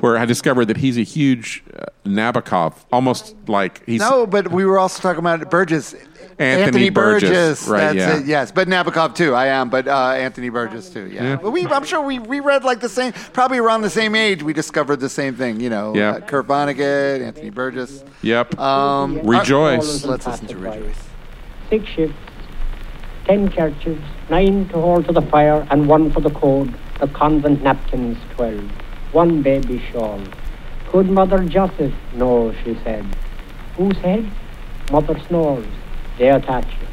[0.00, 4.64] where I discovered that he's a huge uh, Nabokov, almost like he's no, but we
[4.64, 5.94] were also talking about Burgess.
[6.38, 8.16] Anthony Burgess, right, That's yeah.
[8.18, 8.50] it, yes.
[8.50, 9.34] But Nabokov too.
[9.34, 11.06] I am, but uh, Anthony Burgess too.
[11.06, 11.22] Yeah.
[11.22, 11.36] Yeah.
[11.36, 14.42] But we, I'm sure we, we read like the same, probably around the same age.
[14.42, 15.60] We discovered the same thing.
[15.60, 16.12] You know, Yeah.
[16.12, 18.02] uh, Kurt Vonnegut, Anthony Burgess.
[18.22, 18.58] Yep.
[18.58, 20.02] Um, Rejoice.
[20.06, 20.96] Let's listen to Rejoice.
[21.68, 22.14] Six ships,
[23.26, 26.74] ten churches, nine to hold to the fire, and one for the code.
[27.00, 28.64] The convent napkins twelve,
[29.12, 30.20] one baby shawl.
[30.88, 31.94] Could Mother Joseph?
[32.14, 33.04] No, she said.
[33.76, 34.30] Whose head?
[34.90, 35.66] Mother snores.
[36.18, 36.86] They attach you.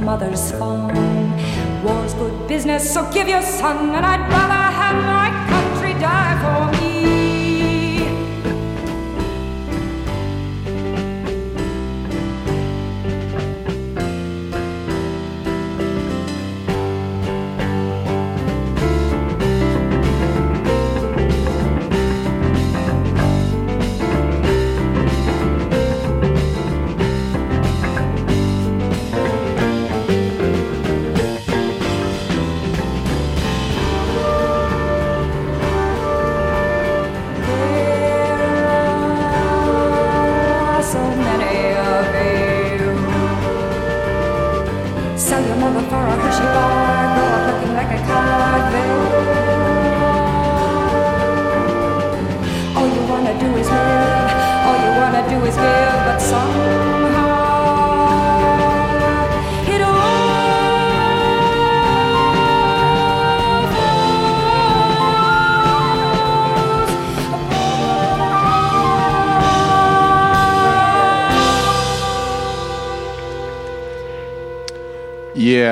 [0.00, 0.88] Mother's farm.
[1.84, 6.80] War's good business, so give your son, and I'd rather have my country die for
[6.80, 6.99] me.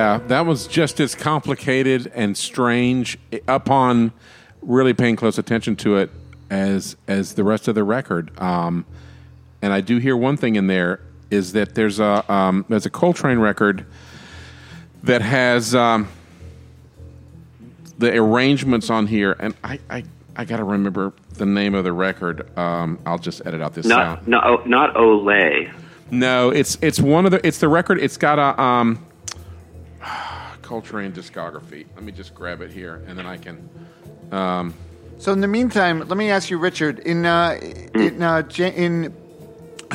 [0.08, 4.12] Yeah, that was just as complicated and strange upon
[4.62, 6.10] really paying close attention to it
[6.50, 8.30] as as the rest of the record.
[8.40, 8.86] Um,
[9.60, 11.00] and I do hear one thing in there
[11.30, 13.84] is that there's a um, there's a Coltrane record
[15.02, 16.08] that has um,
[17.98, 20.04] the arrangements on here, and I I,
[20.36, 22.56] I got to remember the name of the record.
[22.56, 24.26] Um, I'll just edit out this sound.
[24.26, 25.70] No, not not Olé.
[26.10, 28.00] No, it's it's one of the it's the record.
[28.00, 29.04] It's got a um,
[30.62, 31.86] Coltrane discography.
[31.94, 33.68] Let me just grab it here, and then I can.
[34.32, 34.74] Um,
[35.18, 37.00] So in the meantime, let me ask you, Richard.
[37.00, 37.58] In uh,
[37.94, 39.12] in uh, in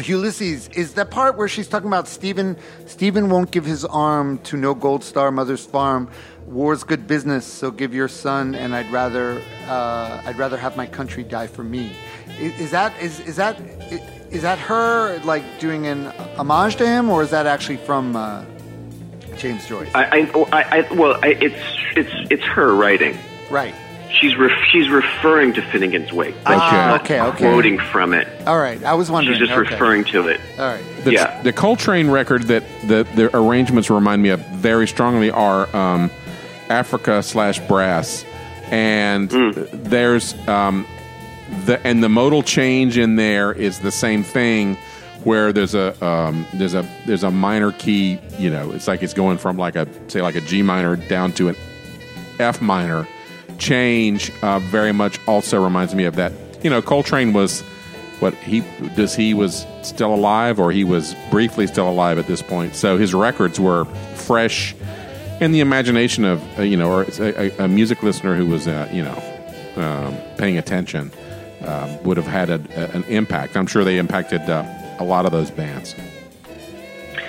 [0.04, 2.58] Ulysses, is that part where she's talking about Stephen?
[2.88, 6.10] Stephen won't give his arm to no gold star mother's farm.
[6.46, 8.54] War's good business, so give your son.
[8.54, 11.94] And I'd rather uh, I'd rather have my country die for me.
[12.40, 13.56] Is, is that is is that
[14.30, 18.44] is that her like doing an homage to him, or is that actually from uh,
[19.38, 19.90] James Joyce?
[19.94, 21.56] I, I, I, I well, I, it's
[21.96, 23.18] it's it's her writing.
[23.50, 23.76] right.
[24.22, 26.36] She's ref, she's referring to Finnegans Wake.
[26.44, 27.52] but Ah, she's not okay, okay.
[27.52, 28.28] Quoting from it.
[28.48, 28.82] All right.
[28.84, 29.40] I was wondering.
[29.40, 29.72] She's just okay.
[29.72, 30.40] referring to it.
[30.60, 30.84] All right.
[31.04, 31.42] the, Yeah.
[31.42, 36.12] the Coltrane record that the the arrangements remind me of very strongly are um,
[36.70, 38.24] Africa slash brass,
[38.70, 40.86] and there's um,
[41.66, 44.78] the and the modal change in there is the same thing
[45.26, 49.14] where there's a um, there's a there's a minor key you know it's like it's
[49.14, 51.56] going from like a say like a G minor down to an
[52.40, 53.08] F minor.
[53.60, 57.62] Change uh, very much also reminds me of that you know Coltrane was
[58.20, 58.62] what he
[58.96, 62.76] does he was still alive or he was briefly still alive at this point?
[62.76, 64.76] So his records were fresh
[65.42, 68.90] in the imagination of uh, you know or a, a, music listener who was uh,
[68.92, 71.12] you know um, paying attention
[71.66, 73.56] um, would have had a, a, an impact.
[73.58, 74.64] I'm sure they impacted uh,
[75.00, 75.96] a lot of those bands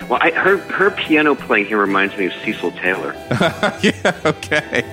[0.09, 3.15] Well, I, her her piano playing here reminds me of Cecil Taylor.
[3.83, 4.85] yeah okay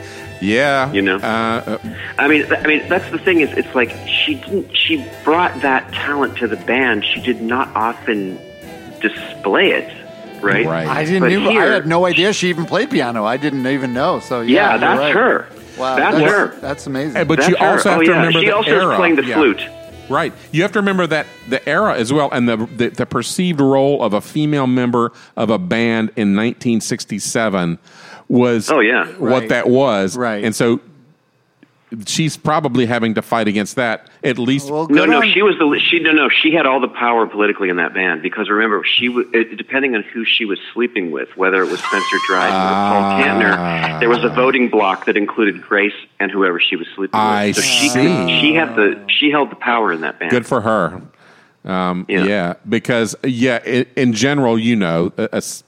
[0.41, 1.17] yeah You know?
[1.17, 1.77] uh, uh,
[2.17, 4.75] I mean, th- I mean that's the thing is, it's like she didn't.
[4.75, 7.05] She brought that talent to the band.
[7.05, 8.39] She did not often
[9.01, 9.93] display it,
[10.41, 10.65] right?
[10.65, 10.87] Right.
[10.87, 11.47] I didn't But even.
[11.47, 13.23] I had no idea she even played piano.
[13.25, 14.19] I didn't even know.
[14.19, 15.13] So yeah, Yeah, that's right.
[15.13, 15.47] her.
[15.77, 16.59] Wow, That's her.
[16.59, 17.15] That's amazing.
[17.15, 17.65] Hey, but That's you her.
[17.73, 18.17] also have oh, to yeah.
[18.17, 18.91] remember she the also era.
[18.91, 19.35] is playing the Yeah.
[19.35, 19.61] flute.
[20.11, 20.33] Right.
[20.51, 24.03] You have to remember that the era as well and the, the the perceived role
[24.03, 27.79] of a female member of a band in 1967
[28.27, 29.05] was Oh, yeah.
[29.13, 29.49] what Right.
[29.49, 30.15] that was.
[30.17, 30.43] Right.
[30.43, 30.79] And so
[32.05, 35.57] she's probably having to fight against that at least well, No, no, on- she was
[35.57, 35.99] the she.
[35.99, 39.25] No, no, she had all the power politically in that band because remember, she was
[39.33, 43.03] it, depending on who she was sleeping with, whether it was Spencer Dryden or Paul
[43.03, 43.21] Ah.
[43.21, 47.47] Kantner, there was a voting block that included Grace and whoever she was sleeping I
[47.47, 47.55] with.
[47.57, 48.39] So she see.
[48.39, 50.31] she had the she held the power in that band.
[50.31, 51.01] good for her.
[51.63, 52.23] Um, yeah.
[52.23, 52.53] Yeah.
[52.67, 55.63] because yeah, i in general, you know, a- a s-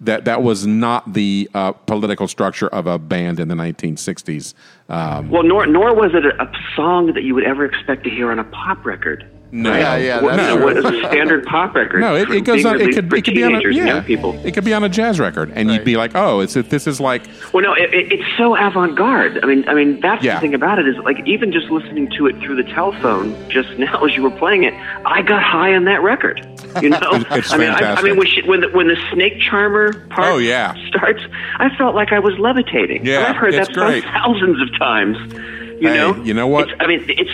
[0.00, 4.52] that that was not the uh, political structure of a band in the 1960s.
[4.88, 8.10] Um, Well, nor nor was it a, a song that you would ever expect to
[8.10, 9.26] hear on a pop record.
[9.52, 10.82] no, Yeah, yeah, What, that's you know, true.
[10.84, 12.00] what is a standard pop record?
[12.00, 12.80] No, it, it goes on.
[12.80, 13.86] It could it could be on a yeah.
[13.86, 14.38] young people.
[14.44, 17.00] It could be on a jazz record, and you'd be like, oh, it's this is
[17.00, 17.22] like
[17.54, 19.40] Well, no, it, it, it's so avant-garde.
[19.42, 20.34] I mean, I mean, that's Yeah.
[20.34, 23.70] the thing about it is like even just listening to it through the telephone just
[23.78, 24.74] now as you were playing it,
[25.06, 26.46] I got high on that record.
[26.82, 29.40] You know, It's I mean, I, I mean, when, she, when the when the snake
[29.40, 30.74] charmer part Oh, yeah.
[30.88, 31.22] starts,
[31.58, 33.04] I felt like I was levitating.
[33.06, 34.02] Yeah, And I've heard that great.
[34.04, 35.16] song thousands of times.
[35.80, 36.70] You Hey, know, you know what?
[36.70, 37.30] It's, I mean, it's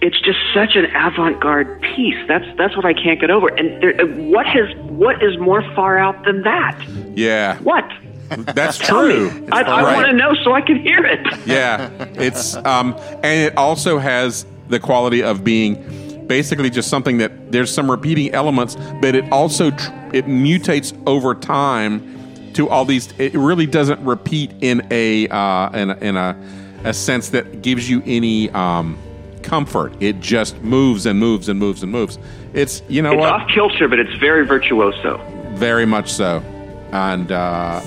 [0.00, 2.16] it's just such an avant-garde piece.
[2.28, 3.48] That's that's what I can't get over.
[3.48, 6.80] And there, what has what is more far out than that?
[7.14, 7.84] yeah, What?
[8.54, 9.28] that's true.
[9.50, 9.94] I, I Right.
[9.96, 11.26] want to know so I can hear it.
[11.46, 15.76] Yeah, it's um, and it also has the quality of being
[16.28, 21.34] basically just something that there's some repeating elements, but it also tr- it mutates over
[21.34, 23.12] time to all these.
[23.18, 26.36] It really doesn't repeat in a uh, in a, in a
[26.84, 28.96] a sense that gives you any um,
[29.42, 29.92] comfort.
[30.00, 32.18] It just moves and moves and moves and moves.
[32.54, 35.18] It's you know It's what off kilter, but it's very virtuoso.
[35.54, 36.38] very much so,
[36.92, 37.80] and uh,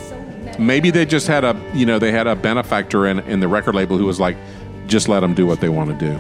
[0.60, 3.76] maybe they just had a you know they had a benefactor in in the record
[3.76, 4.36] label who was like,
[4.88, 6.20] just let them do what they want to do.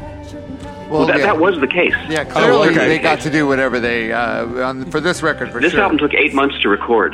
[0.92, 1.26] Well, that, yeah.
[1.28, 1.94] that was the case.
[2.10, 2.88] Yeah, clearly okay.
[2.88, 5.82] they got to do whatever they uh, on, for this record for This sure.
[5.82, 7.14] album took eight months to record.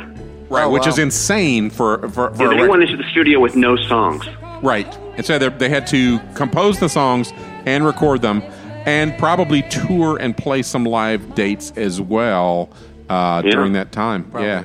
[0.50, 0.88] Right, Oh, which wow.
[0.88, 3.76] is insane for for, for Yeah, a they rec- went into the studio with no
[3.76, 4.26] songs.
[4.62, 4.92] right.
[5.16, 7.32] And so they they had to compose the songs
[7.66, 8.42] and record them,
[8.86, 12.70] and probably tour and play some live dates as well
[13.10, 13.50] uh, Yeah.
[13.52, 14.30] during that time.
[14.34, 14.64] Yeah.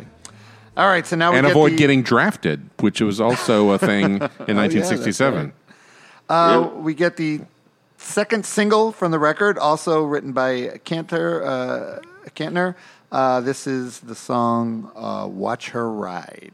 [0.76, 3.78] All right, so now we And get avoid the, getting drafted, which was also a
[3.78, 4.20] thing in
[4.58, 5.54] 1967.
[6.30, 7.42] Uh, we get the
[8.04, 12.00] second single from the record, also written by Cantor uh,
[12.36, 12.76] Kantner.
[13.12, 16.54] Uh, this is the song uh, "Watch Her Ride."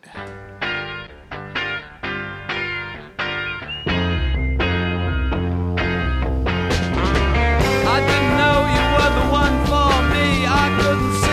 [7.92, 10.46] I didn't know you were the one for me.
[10.46, 11.29] I couldn't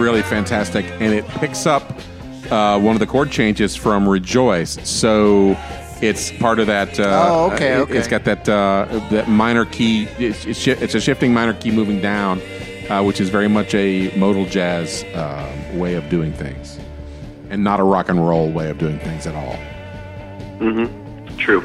[0.00, 1.82] really fantastic, and it picks up
[2.50, 5.56] uh, one of the chord changes from "Rejoice." So
[6.02, 6.98] it's part of that.
[6.98, 7.98] Uh, Oh, okay, it- okay.
[7.98, 10.04] It's got that uh, that minor key.
[10.18, 12.40] It's, it's, shi- it's a shifting minor key moving down,
[12.88, 16.78] uh, which is very much a modal jazz um, way of doing things,
[17.50, 19.56] and not a rock and roll way of doing things at all.
[20.60, 21.36] Mm-hmm.
[21.36, 21.62] True.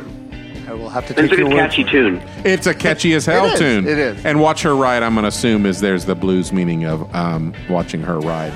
[0.76, 2.22] I will have to And take it's a your good word catchy for tune.
[2.44, 3.88] It's a catchy as hell It is, tune.
[3.88, 4.26] it is.
[4.26, 5.04] And watch her ride.
[5.04, 8.54] I'm going to assume is there's the blues meaning of um, watching her ride.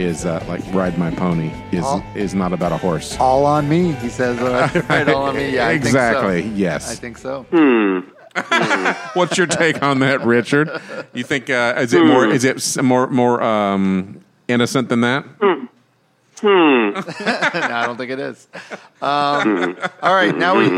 [0.00, 2.04] Is uh, like ride my pony is Oh.
[2.16, 3.16] is not about a horse.
[3.20, 4.36] All on me, he says.
[4.40, 5.54] Uh, right, all on me.
[5.54, 5.88] Yeah, I think so.
[5.90, 6.42] exactly.
[6.48, 6.90] Yes.
[6.90, 7.46] I think so.
[9.14, 10.68] What's your take on that, Richard?
[11.12, 15.24] You think uh, is it more is it s- more more um, innocent than that?
[16.42, 18.48] no, I don't think it is.
[19.00, 20.68] Um, all right, now we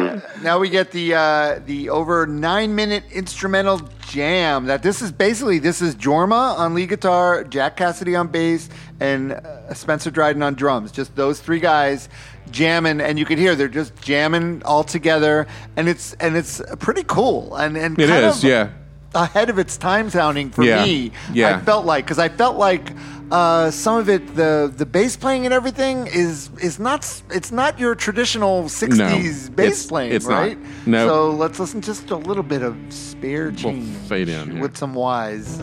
[0.42, 4.66] now we get the uh, the over nine minute instrumental jam.
[4.66, 8.68] That this is basically this is Jorma on lead guitar, Jack Casady on bass,
[9.00, 10.92] and uh, Spencer Dryden on drums.
[10.92, 12.08] Just those three guys
[12.50, 15.46] jamming, and you could hear they're just jamming all together,
[15.76, 17.56] and it's and it's pretty cool.
[17.56, 18.70] And and It kind is, of yeah.
[19.14, 21.12] ahead of its time sounding for Yeah, me.
[21.32, 21.56] yeah.
[21.56, 22.90] I felt like because I felt like
[23.30, 27.78] uh, some of it, the the bass playing and everything is is not it's not
[27.78, 30.38] your traditional '60s bass it's- playing, it's not.
[30.38, 30.58] right?
[30.86, 31.06] No.
[31.08, 35.60] So let's listen just a little bit of Spare Chaynge fade in, with some wise.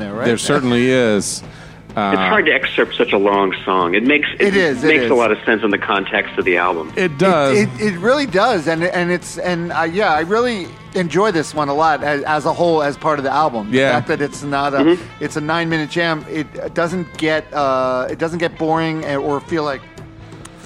[0.00, 0.24] There, right?
[0.24, 1.42] There certainly is.
[1.90, 3.94] It's hard to excerpt such a long song.
[3.94, 5.10] It makes It is, it makes is.
[5.10, 6.92] a lot of sense in the context of the album.
[6.96, 7.58] It does.
[7.58, 11.52] It, it, it really does, and and it's and uh, yeah, I really enjoy this
[11.52, 13.74] one a lot as, as a whole as part of the album.
[13.74, 13.88] Yeah.
[13.88, 15.24] the fact that it's not a Mm-hmm.
[15.24, 16.24] it's a nine minute jam.
[16.28, 19.82] It doesn't get uh, it doesn't get boring or feel like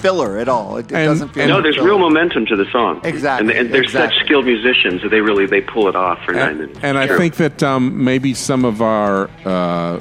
[0.05, 0.77] filler at all.
[0.77, 1.43] It, it And- doesn't feel.
[1.43, 1.87] and- no, there's filler.
[1.87, 3.01] real momentum to the song.
[3.03, 4.15] Exactly, and, and they're exactly.
[4.17, 6.79] such skilled musicians that they really they pull it off for nine minutes.
[6.83, 7.17] and I Sure.
[7.17, 9.99] think that um, maybe some of our uh,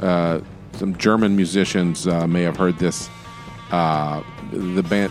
[0.00, 0.40] uh,
[0.74, 3.08] some German musicians uh, may have heard this.
[3.70, 4.22] Uh,
[4.52, 5.10] the band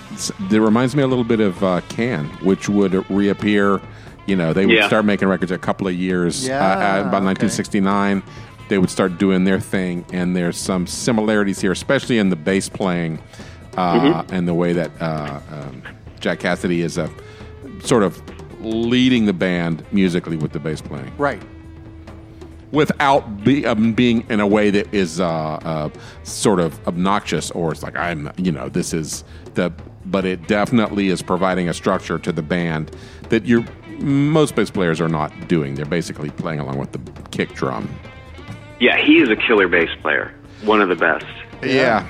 [0.51, 3.81] it reminds me a little bit of uh, Can, which would reappear.
[4.27, 4.87] You know, they would Yeah.
[4.87, 7.25] start making records a couple of years uh, Yeah, uh, about okay.
[7.25, 8.21] 1969.
[8.69, 12.69] They would start doing their thing, and there's some similarities here, especially in the bass
[12.69, 13.19] playing
[13.77, 14.33] uh, Mm-hmm.
[14.35, 15.81] and the way that uh, um,
[16.19, 17.09] Jack Casady is a
[17.83, 18.21] sort of
[18.63, 21.41] leading the band musically with the bass playing right.
[22.71, 25.89] without be, um, being in a way that is uh, uh,
[26.23, 29.23] sort of obnoxious or it's like I'm, you know, this is
[29.55, 29.71] the.
[30.03, 32.95] But it definitely is providing a structure to the band
[33.29, 33.63] that you're
[33.99, 35.75] most bass players are not doing.
[35.75, 36.99] They're basically playing along with the
[37.29, 37.87] kick drum.
[38.79, 41.25] yeah, he is a killer bass player, one of the best.
[41.63, 42.07] Yeah,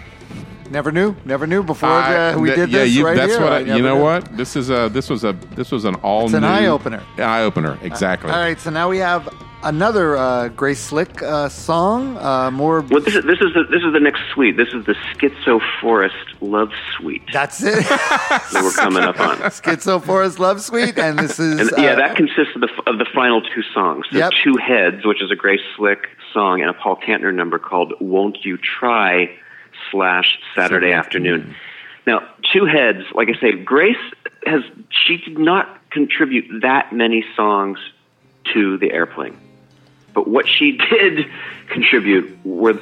[0.72, 1.16] Never knew.
[1.26, 2.96] Never knew before I- uh, we th- did yeah, this.
[2.96, 3.42] you, right that's here.
[3.42, 3.96] what I, I you know.
[3.96, 4.02] knew.
[4.04, 7.04] What this is a this was a this was an all It's an new eye-opener.
[7.18, 8.32] Eye opener, exactly.
[8.32, 9.28] All right, so now we have
[9.64, 12.18] another uh, Grace Slick uh, song.
[12.18, 12.82] Uh, more.
[12.82, 14.56] Well, this is this is the this is the next suite.
[14.56, 17.84] This is the Schizo Forest Love Suite That's it.
[17.90, 19.38] that we're coming up on.
[19.52, 22.98] Schizo Forest Love Suite, and this is And yeah, uh, that consists of the of
[22.98, 24.06] the final two songs.
[24.10, 24.32] So Yep.
[24.42, 28.46] Two Heads, which is a Grace Slick song, and a Paul Kantner number called "Won't
[28.46, 29.30] You Try"
[29.92, 31.56] slash Saturday Afternoon.
[32.08, 33.96] Now, Two Heads, like I say, Grace
[34.46, 34.64] has
[35.06, 37.78] she did not contribute that many songs
[38.54, 39.38] to the airplane,
[40.14, 41.28] but what she did
[41.70, 42.82] contribute were,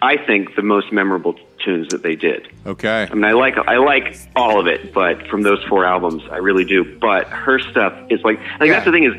[0.00, 2.48] I think, the most memorable tunes that they did.
[2.66, 3.06] Okay.
[3.10, 6.38] I mean, I like I like all of it, but from those four albums, I
[6.38, 6.98] really do.
[6.98, 8.72] But her stuff is like, like Yeah.
[8.72, 9.12] that's the thing is,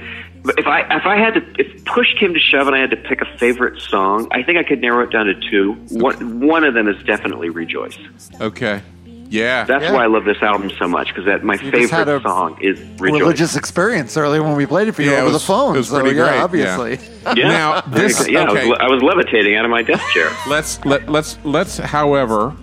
[0.46, 2.98] if I if I had to if push came to shove and I had to
[2.98, 5.74] pick a favorite song, I think I could narrow it down to two.
[5.90, 7.98] One one of them is definitely Rejoice.
[8.42, 8.82] Okay.
[9.30, 9.64] Yeah.
[9.64, 9.94] That's Yeah.
[9.94, 12.22] why I love this album so much because that my You just had favorite a
[12.22, 13.22] song is Rejoice.
[13.22, 15.76] religious experience earlier when we played it for you Yeah, over was- the phone.
[15.76, 16.44] it was so, pretty yeah, great, yeah.
[16.78, 17.00] obviously.
[17.42, 17.48] yeah.
[17.48, 18.62] Now, this- yeah, okay.
[18.62, 20.30] I, was, I was levitating out of my desk chair.
[20.48, 22.54] let's let let's let's however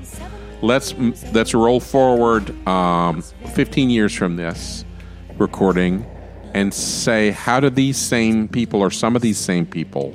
[0.62, 0.94] let's
[1.32, 3.22] let's roll forward um,
[3.54, 4.84] 15 years from this
[5.38, 6.04] recording
[6.54, 10.14] and say how do these same people or some of these same people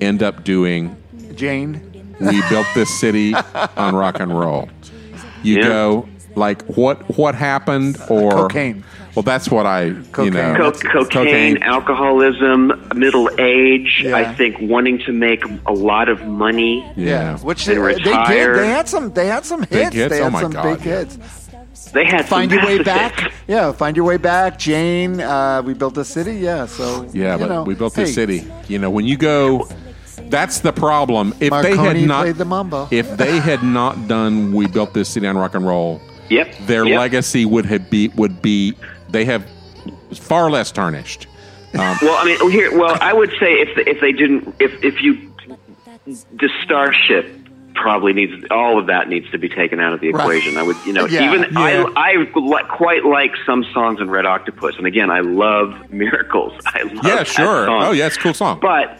[0.00, 0.96] end up doing
[1.34, 1.80] Jane.
[2.20, 3.34] we built this city
[3.76, 4.68] on rock and roll
[5.42, 5.62] you Yeah.
[5.62, 8.84] go like what what happened or Cocaine.
[9.14, 10.24] well that's what i Cocaine.
[10.26, 14.02] you know Co- That's- cocaine, alcoholism, middle age.
[14.04, 14.16] Yeah.
[14.16, 16.84] I think wanting to make a lot of money.
[16.96, 18.54] yeah, which And they, they did.
[18.56, 19.12] They had some.
[19.12, 19.94] They had some hits.
[19.94, 20.10] hits?
[20.14, 20.98] They Oh had my some God, big yeah.
[20.98, 21.18] hits.
[21.92, 23.20] They had Find your way back.
[23.20, 23.34] hits.
[23.46, 24.58] Yeah, find your way back.
[24.58, 25.20] Jane.
[25.20, 26.36] Uh, we built a city.
[26.36, 26.66] Yeah.
[26.66, 28.46] So Yeah, you but know, we built hey, this city.
[28.68, 29.68] You know, when you go,
[30.28, 31.34] that's the problem.
[31.40, 32.88] If they had not, played the mambo.
[32.90, 36.00] if they had not done, we built this city on rock and roll.
[36.28, 36.54] Yep.
[36.66, 36.98] Their yep.
[36.98, 38.74] legacy would have be would be
[39.08, 39.46] they have
[40.14, 41.26] far less tarnished.
[41.74, 42.76] Um, Well, I mean, here.
[42.78, 45.32] Well, I would say if if they didn't, if if you,
[46.06, 47.37] the Starship
[47.80, 50.22] probably needs all of that needs to be taken out of the Right.
[50.22, 50.56] equation.
[50.56, 51.24] I would, you know, Yeah.
[51.32, 51.84] even Yeah.
[51.96, 56.52] I I li- quite like some songs in Red Octopus, and again, I love Miracles.
[56.66, 57.68] I love yeah, sure.
[57.70, 58.58] Oh, yeah, it's a cool song.
[58.60, 58.98] but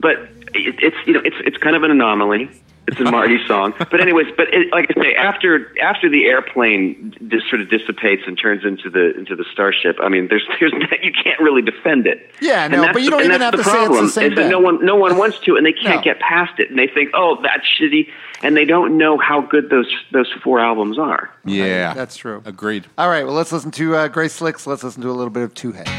[0.00, 0.16] but
[0.54, 2.50] it, it's you know it's it's kind of an anomaly.
[2.88, 7.14] It's a Marty song, but anyways, but it, like I say, after after the airplane
[7.28, 10.72] just sort of dissipates and turns into the into the starship, I mean, there's there's
[11.02, 12.30] you can't really defend it.
[12.40, 13.82] Yeah, And no, that's but you don't and even that's have the to say it's
[13.82, 16.02] the problem, same is that no one no one wants to, and they can't No.
[16.02, 18.08] get past it, and they think, oh, that's shitty,
[18.44, 21.28] and they don't know how good those those four albums are.
[21.44, 22.40] yeah, That's true.
[22.44, 22.86] Agreed.
[22.98, 23.24] All right.
[23.26, 24.64] Well, let's listen to uh, Grace Slicks.
[24.66, 25.90] Let's listen to a little bit of Two Heads.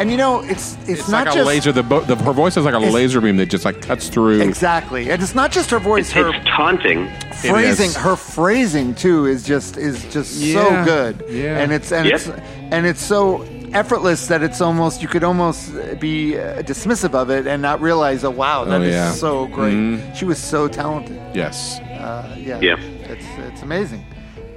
[0.00, 1.72] And you know, it's it's, It's not like a just laser.
[1.72, 4.40] The, bo- the her voice is like a laser beam that just like cuts through.
[4.40, 6.06] exactly, and it's not just her voice.
[6.06, 7.08] It's, her it's taunting.
[7.34, 7.96] phrasing, is.
[7.96, 11.24] her phrasing too, is just is just Yeah, so good.
[11.28, 11.58] yeah.
[11.60, 12.14] and it's and Yep.
[12.14, 12.28] it's
[12.74, 13.42] and it's so
[13.74, 15.70] effortless that it's almost you could almost
[16.00, 19.74] be uh, dismissive of it and not realize, oh wow, that Oh, is so great.
[19.74, 20.16] Mhm.
[20.16, 21.20] She was so talented.
[21.34, 21.78] Yes.
[21.78, 22.76] Uh, yeah, Yeah.
[23.12, 24.02] it's it's amazing.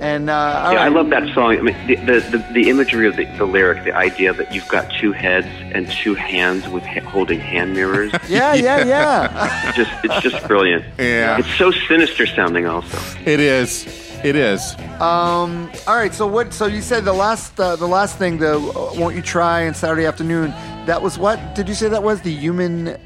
[0.03, 1.57] And uh, all yeah, I love that song.
[1.57, 4.67] I mean, the the, the, the imagery of the, the lyric, the idea that you've
[4.67, 8.11] got two heads and two hands with ha- holding hand mirrors.
[8.27, 9.67] Yeah, yeah, yeah.
[9.69, 10.83] It's just it's just brilliant.
[10.97, 11.37] Yeah.
[11.39, 12.65] It's so sinister sounding.
[12.65, 13.85] Also, It is.
[14.23, 14.75] It is.
[14.99, 16.13] Um, all right.
[16.13, 16.53] So what?
[16.53, 19.75] So you said the last, uh, the last thing, the uh, "Won't You Try" and
[19.75, 20.51] Saturday afternoon.
[20.85, 21.55] That was what?
[21.55, 22.97] Did you say that was the human?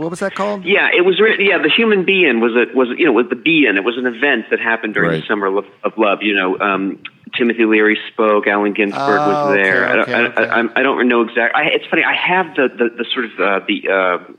[0.00, 0.64] What was that called?
[0.64, 1.20] yeah, it was.
[1.20, 3.76] Re- yeah, the Human Be-In was a was you know was the being.
[3.76, 5.20] It was an event that happened during Right.
[5.20, 6.22] the summer of, of love.
[6.22, 7.02] You know, um,
[7.36, 8.46] Timothy Leary spoke.
[8.46, 9.84] Allen Ginsberg Oh, was there.
[10.00, 10.44] okay, I, don't, okay, I.
[10.54, 11.60] I, I'm- don't know exactly.
[11.62, 12.02] I, it's funny.
[12.02, 13.88] I have the the, the sort of uh, the.
[13.88, 14.32] Uh,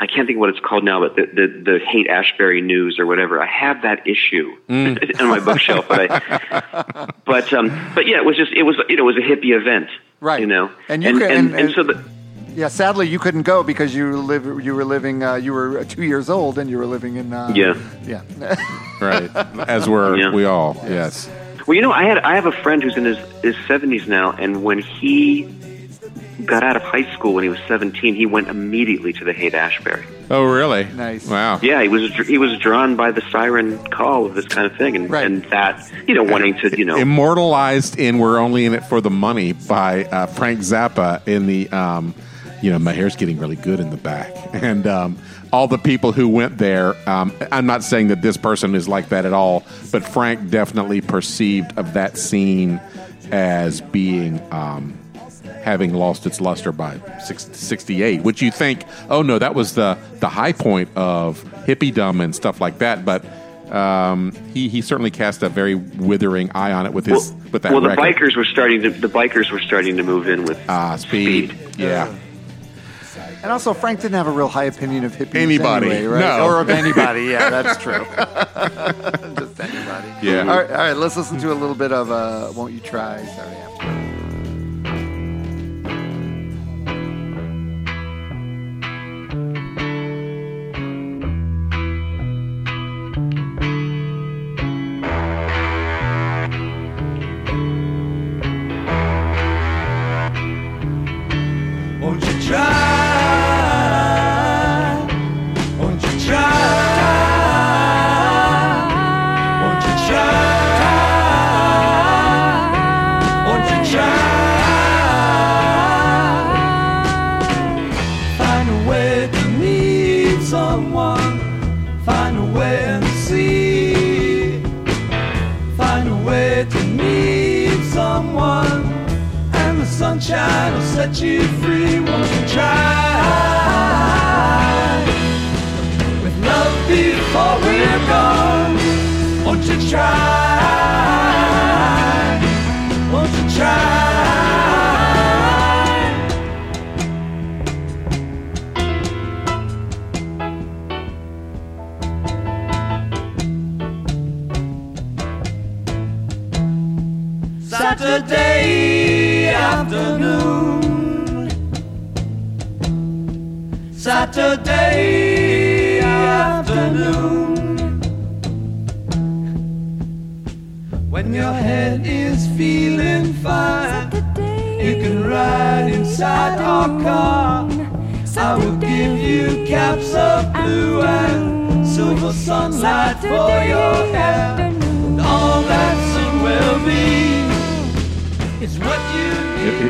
[0.00, 2.98] I can't think of what it's called now, but the the, the Haight Ashbury News
[2.98, 3.40] or whatever.
[3.40, 5.20] I have that issue Mm.
[5.20, 8.96] on my bookshelf, but I, but um, but yeah, it was just it was you
[8.96, 9.88] know it was a hippie event,
[10.20, 10.40] Right.
[10.40, 12.04] You know, And you and, and, and- and and- so the,
[12.54, 16.04] Yeah, sadly you couldn't go because you live you were living uh, you were two
[16.04, 17.74] years old and you were living in uh, Yeah.
[18.06, 18.22] yeah
[19.00, 19.28] Right.
[19.68, 20.32] As were Yeah.
[20.32, 20.76] we all.
[20.84, 21.28] Yes.
[21.66, 24.32] Well, you know, I had I have a friend who's in his his seventies now,
[24.32, 25.48] and when he
[26.44, 29.54] got out of high school when he was seventeen, he went immediately to the Haight
[29.54, 30.04] Ashbury.
[30.30, 30.84] Oh, really?
[30.84, 31.26] Nice.
[31.28, 31.58] Wow.
[31.62, 34.94] Yeah, he was he was drawn by the siren call of this kind of thing,
[34.94, 35.24] and Right.
[35.26, 39.00] and that you know wanting to you know Immortalized in "We're Only in It for
[39.00, 42.14] the Money" by uh, Frank Zappa in the, um,
[42.64, 45.18] you know, my hair's getting really good in the back, and um,
[45.52, 46.96] all the people who went there.
[47.08, 51.02] Um, I'm not saying that this person is like that at all, but Frank definitely
[51.02, 52.80] perceived of that scene
[53.30, 54.40] as being.
[54.52, 54.98] Um,
[55.62, 60.28] having lost its luster by 68 which you think oh no that was the the
[60.28, 63.24] high point of hippiedom and stuff like that but
[63.72, 67.62] um, he, he certainly cast a very withering eye on it with his well, with
[67.62, 68.02] that well the record.
[68.14, 71.54] bikers were starting to the bikers were starting to move in with Ah, speed.
[71.78, 72.14] Yeah.
[73.44, 75.34] And also, Frank didn't have a real high opinion of hippies.
[75.34, 75.90] Anybody.
[75.90, 76.20] anyway, right?
[76.20, 76.46] No.
[76.46, 77.24] Or of anybody.
[77.24, 77.92] Yeah, that's true.
[79.36, 80.08] Just anybody.
[80.22, 80.40] Yeah.
[80.48, 83.22] All right, all right, let's listen to a little bit of uh, Won't You Try?
[83.22, 83.54] Sorry,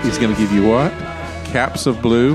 [0.02, 0.90] He's going to give you what?
[1.46, 2.34] Caps of blue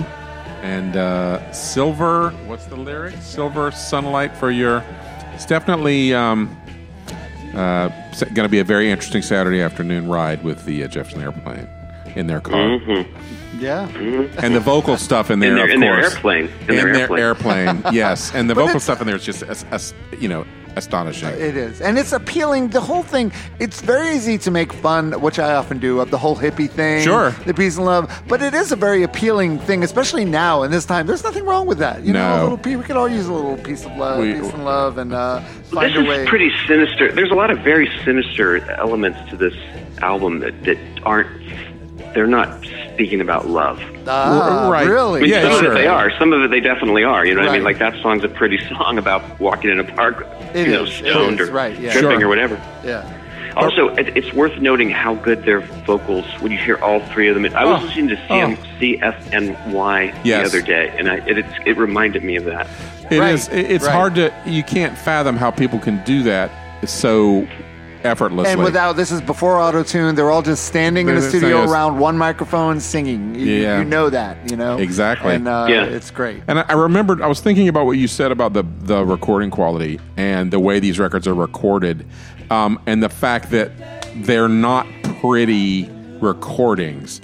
[0.61, 2.31] and uh, silver.
[2.45, 3.15] What's the lyric?
[3.21, 4.83] Silver sunlight for your.
[5.33, 6.55] It's definitely um,
[7.53, 11.67] uh, going to be a very interesting Saturday afternoon ride with the uh, Jefferson Airplane
[12.15, 12.79] in their car.
[13.57, 13.87] Yeah.
[14.37, 16.13] And the vocal stuff in there, in their, of in their course.
[16.15, 16.45] airplane.
[16.45, 17.67] In, In their, their airplane.
[17.67, 18.33] airplane, yes.
[18.33, 21.29] And the But vocal stuff in there is just, as, as, you know, astonishing.
[21.29, 21.81] It is.
[21.81, 22.69] And it's appealing.
[22.69, 26.17] The whole thing, it's very easy to make fun, which I often do, of the
[26.17, 27.03] whole hippie thing.
[27.03, 27.31] Sure.
[27.45, 28.23] The peace and love.
[28.27, 31.07] But it is a very appealing thing, especially now in this time.
[31.07, 32.03] There's nothing wrong with that.
[32.03, 34.33] You know, a little pe- we could all use a little piece of love, We-
[34.33, 35.41] peace and love, and uh,
[35.71, 36.23] find this a way.
[36.23, 37.11] is pretty sinister.
[37.11, 39.53] There's a lot of very sinister elements to this
[40.01, 41.27] album that, that aren't.
[42.13, 43.79] They're not speaking about love.
[44.07, 44.85] ah, Right.
[44.87, 45.21] I Really?
[45.21, 45.71] mean, Yeah, some sure.
[45.71, 46.11] of it they are.
[46.17, 47.25] Some of it they definitely are.
[47.25, 47.63] You know what I mean?
[47.63, 50.93] Like that song's a pretty song about walking in a park, It you know, is,
[50.93, 51.91] stoned or right, yeah.
[51.91, 52.25] tripping Sure.
[52.25, 52.59] or whatever.
[52.83, 53.03] Yeah.
[53.55, 57.35] Also, it, it's worth noting how good their vocals when you hear all three of
[57.35, 57.45] them.
[57.55, 57.85] I was Oh.
[57.85, 60.51] listening to CM, CFNY Yes.
[60.51, 62.67] the other day, and I, it, it, it reminded me of that.
[63.09, 63.47] It Right, is.
[63.49, 63.93] It- It's right.
[63.93, 64.31] hard to.
[64.45, 66.51] You can't fathom how people can do that
[66.85, 67.47] so
[68.03, 68.51] effortlessly.
[68.51, 71.39] And without this is before auto tune, they're all just standing in a This is-
[71.41, 73.35] studio around one microphone singing.
[73.35, 73.79] You, Yeah.
[73.79, 75.35] you know that, you know Exactly.
[75.35, 75.83] and uh, Yeah.
[75.83, 76.41] it's great.
[76.47, 77.21] And I, I remembered.
[77.21, 80.79] I was thinking about what you said about the the recording quality and the way
[80.79, 82.05] these records are recorded,
[82.49, 83.71] um, and the fact that
[84.15, 84.87] they're not
[85.21, 85.89] pretty
[86.21, 87.21] recordings.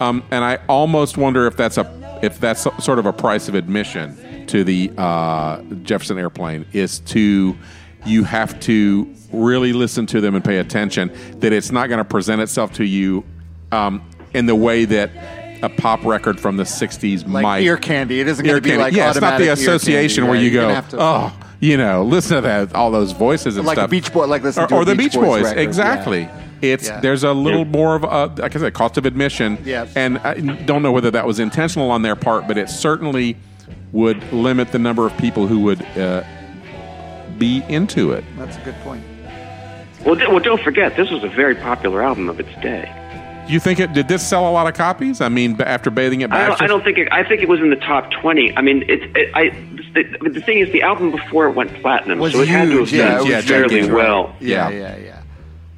[0.00, 3.54] Um, and I almost wonder if that's a if that's sort of a price of
[3.54, 7.56] admission to the uh, Jefferson Airplane is to
[8.08, 12.04] you have to really listen to them and pay attention that it's not going to
[12.04, 13.24] present itself to you
[13.72, 14.02] um,
[14.34, 15.10] in the way that
[15.62, 18.20] a pop record from the '60s Like might ear candy.
[18.20, 18.82] It isn't going to be candy.
[18.84, 20.44] like yeah, it's not the association candy, where right?
[20.44, 23.66] you go, gonna oh, you know, listen to that, all those voices and stuff.
[23.66, 23.90] Like stuff.
[23.90, 26.22] Beach Boy- like listen or, to or the Beach Beach Boys Boys, exactly.
[26.22, 26.42] yeah.
[26.62, 27.00] It's Yeah.
[27.00, 29.58] there's a little more of a like I said, cost of admission.
[29.64, 29.86] Yeah.
[29.94, 33.36] and I don't know whether that was intentional on their part, but it certainly
[33.92, 36.22] would limit the number of people who would uh,
[37.38, 38.24] be into it.
[38.36, 39.04] That's a good point.
[40.04, 42.94] Well, d- well, don't forget, this was a very popular album of its day.
[43.48, 45.20] You think it did this sell a lot of copies?
[45.22, 47.60] I mean, After Bathing at, I don't, I don't think it, I think it was
[47.60, 48.54] in the top twenty.
[48.56, 49.50] I mean, it's it, I.
[49.94, 52.78] The, the thing is, the album before it went platinum, Was so it had to
[52.80, 53.96] have huge, yeah, done it fairly gigantic.
[53.96, 54.36] well.
[54.38, 54.78] Yeah, Yeah.
[54.78, 55.17] yeah, yeah.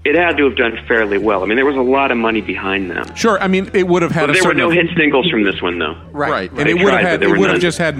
[0.03, 1.43] It had to have done fairly well.
[1.43, 3.15] I mean, there was a lot of money behind them.
[3.15, 5.29] Sure, I mean, it would have had But a there were certain no hit singles
[5.29, 5.95] from this one, though.
[6.11, 6.51] Right, right.
[6.51, 7.97] and They it would tried, have had there it were would have just had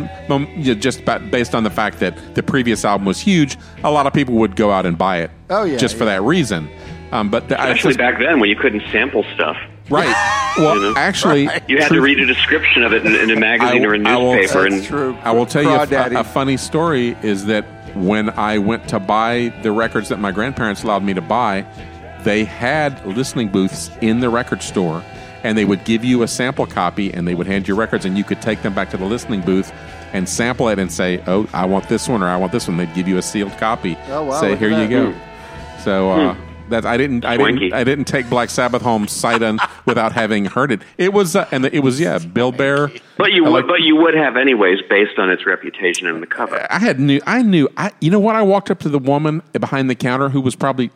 [0.81, 3.59] just based on the fact that the previous album was huge.
[3.85, 5.31] A lot of people would go out and buy it.
[5.51, 6.71] Oh, yeah, just for that reason.
[7.13, 9.57] Um, but the, I back then when you couldn't sample stuff.
[9.91, 10.37] right.
[10.59, 10.95] Well, You know?
[10.97, 13.95] actually, You had to read a description of it in, in a magazine I- or
[13.95, 14.63] a I will- newspaper.
[14.63, 15.17] That's and true.
[15.23, 16.19] I will tell you a, Crawdaddy.
[16.19, 17.65] a funny story is that
[17.97, 21.65] when I went to buy the records that my grandparents allowed me to buy,
[22.25, 25.03] they had listening booths in the record store,
[25.43, 28.17] and they would give you a sample copy, and they would hand you records, and
[28.19, 29.73] you could take them back to the listening booth
[30.13, 32.77] and sample it and say, "Oh, I want this one," or "I want this one."
[32.77, 33.97] They'd give you a sealed copy.
[34.09, 35.15] Oh, wow, Say, "Here you go."
[35.85, 36.11] So.
[36.11, 36.37] Uh,
[36.71, 37.73] that I didn't, I didn't.
[37.73, 40.83] I didn't take Black Sabbath home sight un without having heard it.
[40.99, 42.93] It was, uh, and it was, yeah, Bill Bear.
[43.19, 46.29] But you would, like- but you would have anyways, based on its reputation and the
[46.29, 46.65] cover.
[46.71, 49.43] I had knew I knew I you know what I walked up to the woman
[49.53, 50.93] behind the counter who was probably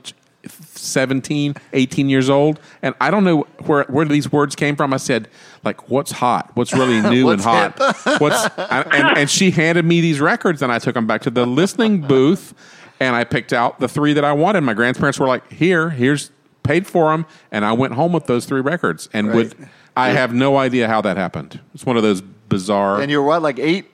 [0.49, 4.93] 17 18 years old and I don't know where where these words came from.
[4.93, 5.29] I said
[5.65, 6.51] like what's hot?
[6.55, 7.79] What's really new and hot?
[8.19, 11.47] what's and, and she handed me these records and I took them back to the
[11.47, 12.55] listening booth
[13.01, 14.63] and I picked out the three that I wanted.
[14.63, 16.31] My grandparents were like here here's
[16.63, 19.09] paid for them and I went home with those three records.
[19.13, 19.55] And would
[19.97, 21.61] I have no idea how that happened.
[21.73, 23.91] It's one of those bizarre And you're what, like eight?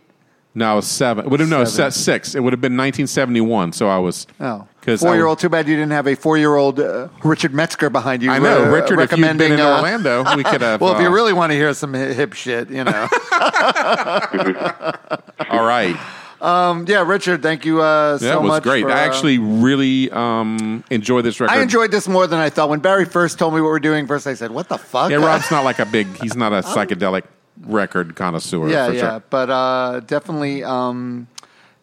[0.54, 1.24] No, it was seven.
[1.26, 1.92] It would have no Seven.
[1.92, 2.34] six.
[2.34, 3.72] It would have been 1971.
[3.72, 4.66] So I was Oh,
[4.98, 5.38] four year old.
[5.38, 8.30] Too bad you didn't have a four year old uh, Richard Metzger behind you.
[8.30, 8.98] I know uh, Richard.
[9.00, 10.80] If you'd been in uh, Orlando, we could have.
[10.80, 13.08] Well, if you uh, really want to hear some hip shit, you know.
[15.50, 15.96] all right.
[16.40, 18.62] um, yeah, Richard, thank you uh, so That was much.
[18.62, 18.82] great.
[18.82, 21.52] for, I uh, actually really um, enjoy this record.
[21.54, 22.68] I enjoyed this more than I thought.
[22.70, 25.18] When Barry first told me what we're doing, first I said, "What the fuck?" Yeah,
[25.18, 26.06] Rob's not like a big.
[26.20, 27.24] He's not a psychedelic
[27.62, 28.68] record connoisseur.
[28.68, 29.22] yeah, for yeah, Sure.
[29.30, 31.26] but uh, definitely, um,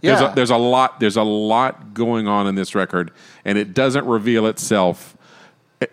[0.02, 0.16] yeah.
[0.16, 1.00] There's a, there's a lot.
[1.00, 3.12] There's a lot going on in this record,
[3.46, 5.16] and it doesn't reveal itself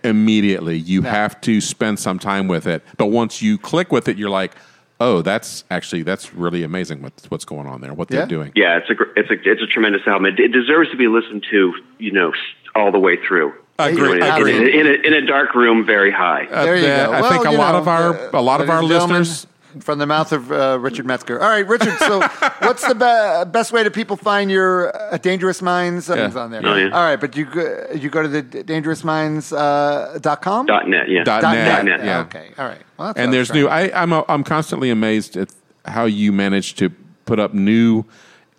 [0.02, 0.76] immediately.
[0.78, 2.82] You have to spend some time with it.
[2.96, 4.52] But once you click with it, you're like,
[5.00, 7.02] oh, that's actually that's really amazing.
[7.02, 7.92] What's what's going on there?
[7.94, 8.18] What Yeah.
[8.20, 8.52] they're doing.
[8.54, 10.26] Yeah, it's a gr- it's a it's a tremendous album.
[10.26, 12.32] It, it deserves to be listened to, you know,
[12.74, 13.52] all the way through.
[13.78, 14.56] Agree- You know, in, agree.
[14.56, 16.44] in, in, a, in a dark room, very high.
[16.46, 17.12] Uh, there you the- go.
[17.12, 19.18] I Well, think a lot know, of our uh, a lot of our and gentlemen,
[19.20, 19.46] listeners.
[19.80, 21.40] From the mouth of uh, Richard Metzger.
[21.42, 21.96] All right, Richard.
[21.98, 22.20] So,
[22.60, 26.06] what's the be- best way to people find your uh, Dangerous Minds?
[26.06, 26.40] Something's Yeah.
[26.40, 26.60] on there.
[26.64, 26.90] Oh, yeah.
[26.90, 30.66] All right, but you go, you go to the dangerousminds uh, dot com.
[30.66, 31.24] Dot net, yeah.
[31.24, 32.04] Dot Dot net, net.
[32.04, 32.20] yeah.
[32.20, 32.50] Okay.
[32.58, 32.78] All right.
[32.98, 33.66] Well, that's and there's new.
[33.68, 35.48] I, I'm a, I'm constantly amazed at
[35.86, 36.90] how you manage to
[37.26, 38.04] put up new,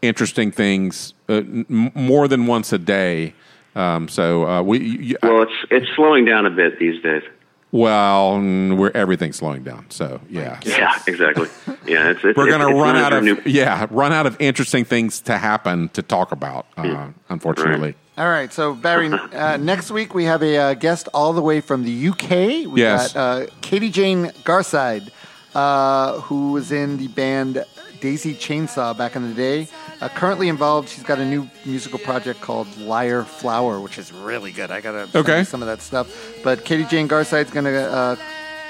[0.02, 3.34] interesting things uh, n- m- more than once a day.
[3.76, 7.24] Um, so uh, we, you, Well, it's it's slowing down a bit these days.
[7.72, 9.86] Well, we're everything's slowing down.
[9.90, 11.48] So yeah, Yeah, exactly.
[11.86, 14.38] Yeah, it's, it's we're it's- going to run out of new- yeah, run out of
[14.40, 16.66] interesting things to happen to talk about.
[16.78, 21.34] Uh, unfortunately, All right, so Barry, uh, next week we have a uh, guest all
[21.34, 22.30] the way from the UK.
[22.72, 23.14] We Yes.
[23.14, 25.10] got uh, Katie Jane Garside,
[25.54, 27.66] uh, who was in the band
[28.00, 29.68] Daisy Chainsaw back in the day.
[30.02, 34.52] Uh, currently involved, she's got a new musical project called Liar Flower, which is really
[34.52, 34.70] good.
[34.72, 35.44] I gotta Okay.
[35.46, 36.08] some of that stuff.
[36.44, 38.16] But Katie Jane Garside's gonna uh,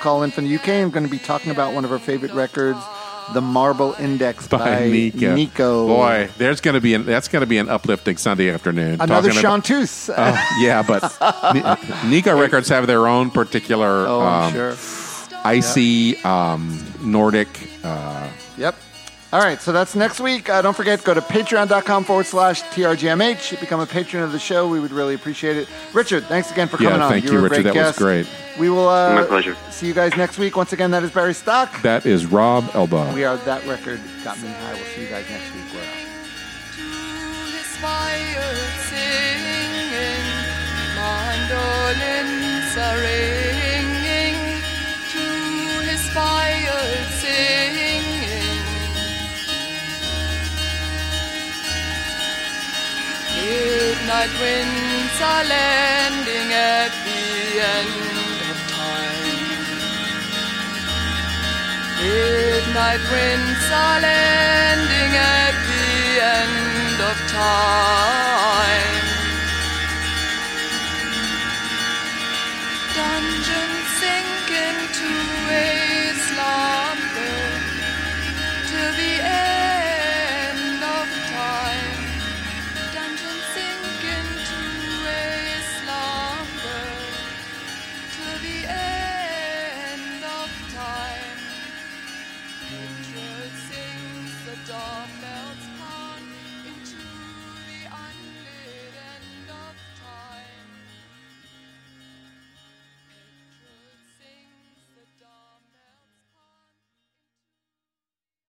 [0.02, 0.68] call in from the UK.
[0.70, 2.78] and going to be talking about one of her favorite records,
[3.34, 5.34] The Marble Index by, by Nico.
[5.34, 5.88] Nico.
[5.88, 9.02] Boy, there's going to be an, that's going to be an uplifting Sunday afternoon.
[9.02, 10.10] Another talking about- chanteuse.
[10.16, 11.02] Oh, yeah, but
[11.56, 14.76] Ni- Nico Records have their own particular oh, um, sure.
[15.44, 17.48] icy um, Nordic.
[17.84, 18.28] Uh,
[18.58, 18.76] Yep.
[19.34, 20.50] All right, so that's next week.
[20.50, 23.60] Uh, don't forget, go to patreon.com forward slash TRGMH.
[23.60, 24.70] Become a patron of the show.
[24.70, 25.68] We would really appreciate it.
[25.94, 27.12] Richard, thanks again for Yeah, coming on.
[27.12, 27.64] thank you, were a Richard.
[27.64, 28.28] great That was great.
[28.58, 29.58] We will uh, My pleasure.
[29.72, 30.56] see you guys next week.
[30.56, 31.82] Once again, that is Barry Stock.
[31.82, 33.12] that is Rob Elba.
[33.14, 34.74] We are That Record Got Me High.
[34.74, 35.66] We'll see you guys next week.
[35.74, 35.88] We're out.
[37.58, 40.24] inspired singing,
[40.96, 44.62] mandolins are ringing
[45.12, 45.26] to
[45.90, 47.95] his fired singing.
[53.46, 57.22] Midnight winds are landing at the
[57.78, 59.46] end of time.
[62.02, 65.86] Midnight winds are landing at the
[66.38, 68.25] end of time.